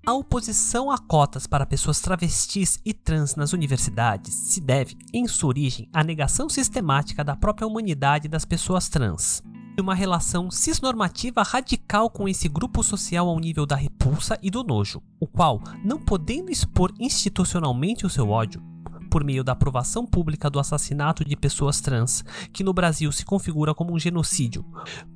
a 0.07 0.13
oposição 0.13 0.91
a 0.91 0.99
cotas 0.99 1.47
para 1.47 1.67
pessoas 1.67 2.01
travestis 2.01 2.81
e 2.85 2.93
trans 2.93 3.35
nas 3.35 3.53
universidades 3.53 4.35
se 4.35 4.61
deve, 4.61 4.97
em 5.13 5.27
sua 5.27 5.49
origem, 5.49 5.89
à 5.93 6.05
negação 6.05 6.49
sistemática 6.49 7.25
da 7.25 7.37
própria 7.37 7.67
humanidade 7.67 8.29
das 8.29 8.45
pessoas 8.45 8.89
trans. 8.89 9.43
E 9.77 9.81
uma 9.81 9.95
relação 9.95 10.51
cisnormativa 10.51 11.43
radical 11.43 12.11
com 12.11 12.29
esse 12.29 12.49
grupo 12.49 12.83
social 12.83 13.29
ao 13.29 13.39
nível 13.39 13.65
da 13.65 13.75
repulsa 13.75 14.39
e 14.43 14.51
do 14.51 14.63
nojo, 14.63 15.03
o 15.19 15.27
qual, 15.27 15.63
não 15.83 15.99
podendo 15.99 16.51
expor 16.51 16.93
institucionalmente 16.99 18.05
o 18.05 18.11
seu 18.11 18.29
ódio, 18.29 18.63
por 19.12 19.22
meio 19.22 19.44
da 19.44 19.53
aprovação 19.53 20.07
pública 20.07 20.48
do 20.48 20.59
assassinato 20.59 21.22
de 21.22 21.37
pessoas 21.37 21.83
trans, 21.83 22.25
que 22.51 22.64
no 22.64 22.72
Brasil 22.72 23.12
se 23.12 23.27
configura 23.27 23.75
como 23.75 23.92
um 23.92 23.98
genocídio, 23.98 24.64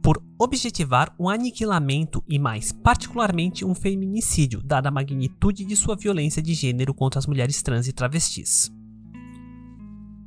por 0.03 0.23
objetivar 0.39 1.15
o 1.17 1.31
aniquilamento 1.31 2.23
e, 2.29 2.39
mais 2.39 2.73
particularmente, 2.73 3.65
um 3.65 3.75
feminicídio, 3.75 4.61
dada 4.63 4.91
a 4.91 4.93
magnitude 4.93 5.65
de 5.65 5.75
sua 5.75 5.97
violência 5.97 6.43
de 6.43 6.53
gênero 6.53 6.93
contra 6.93 7.19
as 7.19 7.27
mulheres 7.27 7.63
trans 7.63 7.89
e 7.89 7.93
travestis. 7.95 8.71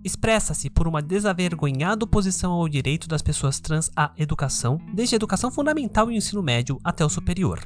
Expressa-se 0.04 0.72
por 0.72 0.88
uma 0.88 1.02
desavergonhada 1.02 2.06
oposição 2.06 2.54
ao 2.54 2.68
direito 2.68 3.08
das 3.08 3.22
pessoas 3.22 3.60
trans 3.60 3.92
à 3.96 4.12
educação, 4.18 4.82
desde 4.92 5.14
a 5.14 5.18
educação 5.18 5.52
fundamental 5.52 6.10
e 6.10 6.16
o 6.16 6.18
ensino 6.18 6.42
médio 6.42 6.80
até 6.84 7.06
o 7.06 7.10
superior. 7.10 7.60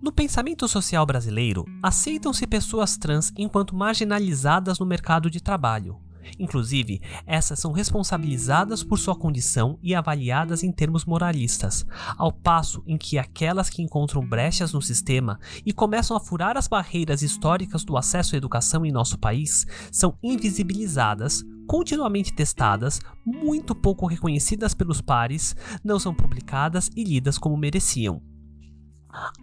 No 0.00 0.12
pensamento 0.12 0.66
social 0.66 1.06
brasileiro, 1.06 1.64
aceitam-se 1.82 2.46
pessoas 2.46 2.96
trans 2.96 3.32
enquanto 3.36 3.74
marginalizadas 3.74 4.78
no 4.78 4.86
mercado 4.86 5.30
de 5.30 5.40
trabalho. 5.40 5.98
Inclusive, 6.38 7.00
essas 7.26 7.58
são 7.58 7.72
responsabilizadas 7.72 8.82
por 8.82 8.98
sua 8.98 9.16
condição 9.16 9.78
e 9.82 9.94
avaliadas 9.94 10.62
em 10.62 10.70
termos 10.70 11.04
moralistas, 11.04 11.86
ao 12.16 12.32
passo 12.32 12.82
em 12.86 12.96
que 12.96 13.18
aquelas 13.18 13.68
que 13.70 13.82
encontram 13.82 14.24
brechas 14.26 14.72
no 14.72 14.82
sistema 14.82 15.38
e 15.64 15.72
começam 15.72 16.16
a 16.16 16.20
furar 16.20 16.56
as 16.56 16.68
barreiras 16.68 17.22
históricas 17.22 17.84
do 17.84 17.96
acesso 17.96 18.34
à 18.34 18.38
educação 18.38 18.84
em 18.84 18.92
nosso 18.92 19.18
país 19.18 19.66
são 19.90 20.16
invisibilizadas, 20.22 21.42
continuamente 21.66 22.32
testadas, 22.32 23.00
muito 23.24 23.74
pouco 23.74 24.06
reconhecidas 24.06 24.74
pelos 24.74 25.00
pares, 25.00 25.56
não 25.84 25.98
são 25.98 26.14
publicadas 26.14 26.90
e 26.96 27.04
lidas 27.04 27.38
como 27.38 27.56
mereciam. 27.56 28.29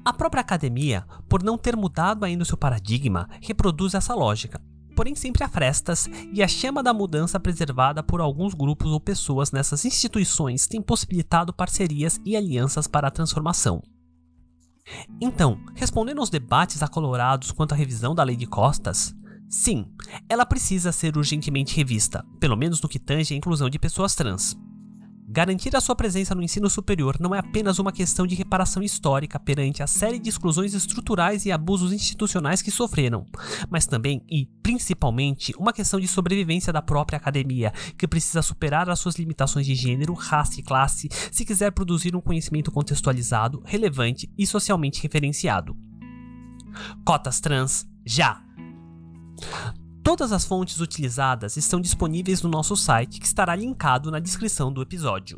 A 0.03 0.13
própria 0.13 0.41
academia, 0.41 1.05
por 1.27 1.43
não 1.43 1.57
ter 1.57 1.75
mudado 1.75 2.23
ainda 2.23 2.43
o 2.43 2.45
seu 2.45 2.57
paradigma, 2.57 3.29
reproduz 3.41 3.93
essa 3.93 4.13
lógica, 4.13 4.61
porém 4.95 5.13
sempre 5.13 5.43
há 5.43 5.49
frestas 5.49 6.09
e 6.33 6.41
a 6.41 6.47
chama 6.47 6.81
da 6.81 6.93
mudança 6.93 7.39
preservada 7.39 8.01
por 8.01 8.19
alguns 8.19 8.53
grupos 8.53 8.91
ou 8.91 8.99
pessoas 8.99 9.51
nessas 9.51 9.85
instituições 9.85 10.65
tem 10.65 10.81
possibilitado 10.81 11.53
parcerias 11.53 12.19
e 12.25 12.35
alianças 12.35 12.87
para 12.87 13.07
a 13.07 13.11
transformação. 13.11 13.81
Então, 15.21 15.59
respondendo 15.75 16.19
aos 16.19 16.29
debates 16.29 16.81
acolorados 16.81 17.51
quanto 17.51 17.73
à 17.73 17.75
revisão 17.75 18.15
da 18.15 18.23
Lei 18.23 18.35
de 18.35 18.47
Costas, 18.47 19.13
sim, 19.49 19.85
ela 20.29 20.45
precisa 20.45 20.91
ser 20.91 21.17
urgentemente 21.17 21.75
revista, 21.75 22.25
pelo 22.39 22.55
menos 22.55 22.81
no 22.81 22.89
que 22.89 22.97
tange 22.97 23.33
a 23.33 23.37
inclusão 23.37 23.69
de 23.69 23.77
pessoas 23.77 24.15
trans. 24.15 24.57
Garantir 25.29 25.75
a 25.75 25.81
sua 25.81 25.93
presença 25.93 26.33
no 26.33 26.41
ensino 26.41 26.69
superior 26.69 27.17
não 27.19 27.35
é 27.35 27.39
apenas 27.39 27.79
uma 27.79 27.91
questão 27.91 28.25
de 28.25 28.33
reparação 28.33 28.81
histórica 28.81 29.37
perante 29.37 29.83
a 29.83 29.87
série 29.87 30.19
de 30.19 30.29
exclusões 30.29 30.73
estruturais 30.73 31.45
e 31.45 31.51
abusos 31.51 31.91
institucionais 31.91 32.61
que 32.61 32.71
sofreram, 32.71 33.25
mas 33.69 33.85
também 33.85 34.23
e 34.29 34.45
principalmente 34.63 35.53
uma 35.59 35.73
questão 35.73 35.99
de 35.99 36.07
sobrevivência 36.07 36.71
da 36.71 36.81
própria 36.81 37.17
academia, 37.17 37.73
que 37.97 38.07
precisa 38.07 38.41
superar 38.41 38.89
as 38.89 38.99
suas 38.99 39.15
limitações 39.15 39.65
de 39.65 39.75
gênero, 39.75 40.13
raça 40.13 40.61
e 40.61 40.63
classe 40.63 41.09
se 41.29 41.43
quiser 41.43 41.71
produzir 41.71 42.15
um 42.15 42.21
conhecimento 42.21 42.71
contextualizado, 42.71 43.61
relevante 43.65 44.31
e 44.37 44.47
socialmente 44.47 45.03
referenciado. 45.03 45.75
Cotas 47.03 47.41
trans, 47.41 47.85
já! 48.05 48.41
Todas 50.07 50.31
as 50.31 50.45
fontes 50.45 50.79
utilizadas 50.79 51.57
estão 51.57 51.81
disponíveis 51.81 52.41
no 52.41 52.47
nosso 52.47 52.77
site, 52.77 53.19
que 53.19 53.25
estará 53.25 53.53
linkado 53.53 54.09
na 54.09 54.19
descrição 54.19 54.71
do 54.71 54.81
episódio. 54.81 55.37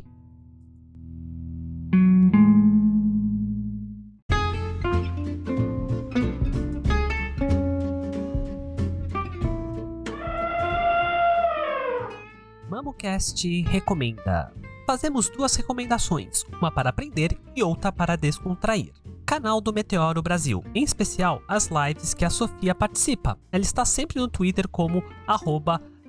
MamoCast 12.68 13.62
recomenda. 13.62 14.52
Fazemos 14.90 15.28
duas 15.28 15.54
recomendações, 15.54 16.44
uma 16.58 16.68
para 16.68 16.90
aprender 16.90 17.40
e 17.54 17.62
outra 17.62 17.92
para 17.92 18.16
descontrair 18.16 18.92
canal 19.24 19.60
do 19.60 19.72
Meteoro 19.72 20.20
Brasil, 20.20 20.64
em 20.74 20.82
especial 20.82 21.40
as 21.46 21.68
lives 21.68 22.12
que 22.12 22.24
a 22.24 22.28
Sofia 22.28 22.74
participa. 22.74 23.38
Ela 23.52 23.62
está 23.62 23.84
sempre 23.84 24.18
no 24.18 24.26
Twitter 24.26 24.66
como 24.66 25.04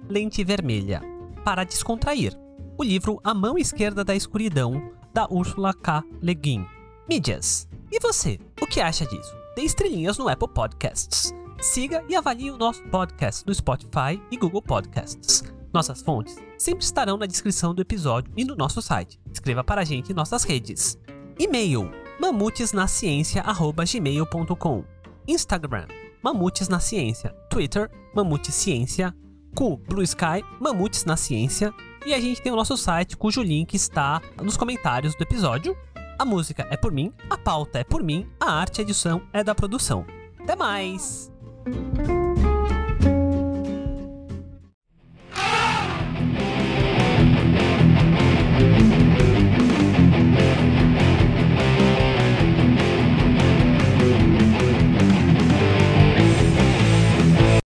@lentevermelha. 0.10 1.00
Para 1.46 1.64
descontrair, 1.64 2.36
o 2.76 2.84
livro 2.84 3.20
A 3.24 3.36
Mão 3.36 3.56
Esquerda 3.56 4.04
da 4.04 4.16
Escuridão, 4.16 4.92
da 5.14 5.28
Ursula 5.30 5.76
K. 5.76 6.04
Le 6.20 6.34
Guin. 6.34 6.66
Mídias. 7.08 7.68
E 7.92 8.00
você, 8.00 8.40
o 8.60 8.66
que 8.66 8.82
acha 8.82 9.06
disso? 9.06 9.36
Dê 9.56 9.62
estrelinhas 9.62 10.18
no 10.18 10.28
Apple 10.28 10.50
Podcasts. 10.50 11.32
Siga 11.60 12.04
e 12.10 12.16
avalie 12.16 12.50
o 12.50 12.58
nosso 12.58 12.82
podcast 12.86 13.46
no 13.46 13.54
Spotify 13.54 14.20
e 14.32 14.38
Google 14.38 14.64
Podcasts. 14.64 15.44
Nossas 15.74 16.02
fontes 16.02 16.38
sempre 16.58 16.84
estarão 16.84 17.16
na 17.18 17.26
descrição 17.26 17.74
do 17.74 17.82
episódio 17.82 18.34
e 18.36 18.44
no 18.44 18.54
nosso 18.56 18.82
site. 18.82 19.18
Escreva 19.32 19.64
para 19.64 19.80
a 19.82 19.86
gente 19.86 20.12
em 20.12 20.16
nossas 20.16 20.44
redes. 20.44 21.00
E-mail 21.40 21.90
mamutesnaciência@gmail.com. 22.20 24.84
Instagram: 25.28 25.88
Mamutes 26.22 26.70
na 26.70 26.80
Ciência. 26.80 27.32
Twitter: 27.50 27.90
Mamute 28.14 28.52
Ciência. 28.52 29.16
Cu, 29.56 29.78
Blue 29.78 30.04
Sky, 30.04 30.44
Mamutes 30.60 31.06
na 31.06 31.18
Ciência. 31.18 31.74
E 32.06 32.14
a 32.14 32.20
gente 32.20 32.40
tem 32.42 32.52
o 32.52 32.56
nosso 32.56 32.78
site, 32.78 33.18
cujo 33.18 33.42
link 33.42 33.74
está 33.74 34.22
nos 34.42 34.58
comentários 34.58 35.16
do 35.16 35.24
episódio. 35.24 35.76
A 36.18 36.26
música 36.26 36.68
é 36.70 36.78
por 36.78 36.92
mim, 36.92 37.12
a 37.30 37.38
pauta 37.38 37.80
é 37.80 37.84
por 37.84 38.04
mim, 38.04 38.28
a 38.40 38.52
arte 38.52 38.80
e 38.80 38.82
edição 38.82 39.22
é 39.34 39.44
da 39.44 39.56
produção. 39.56 40.06
Até 40.40 40.56
mais! 40.56 41.32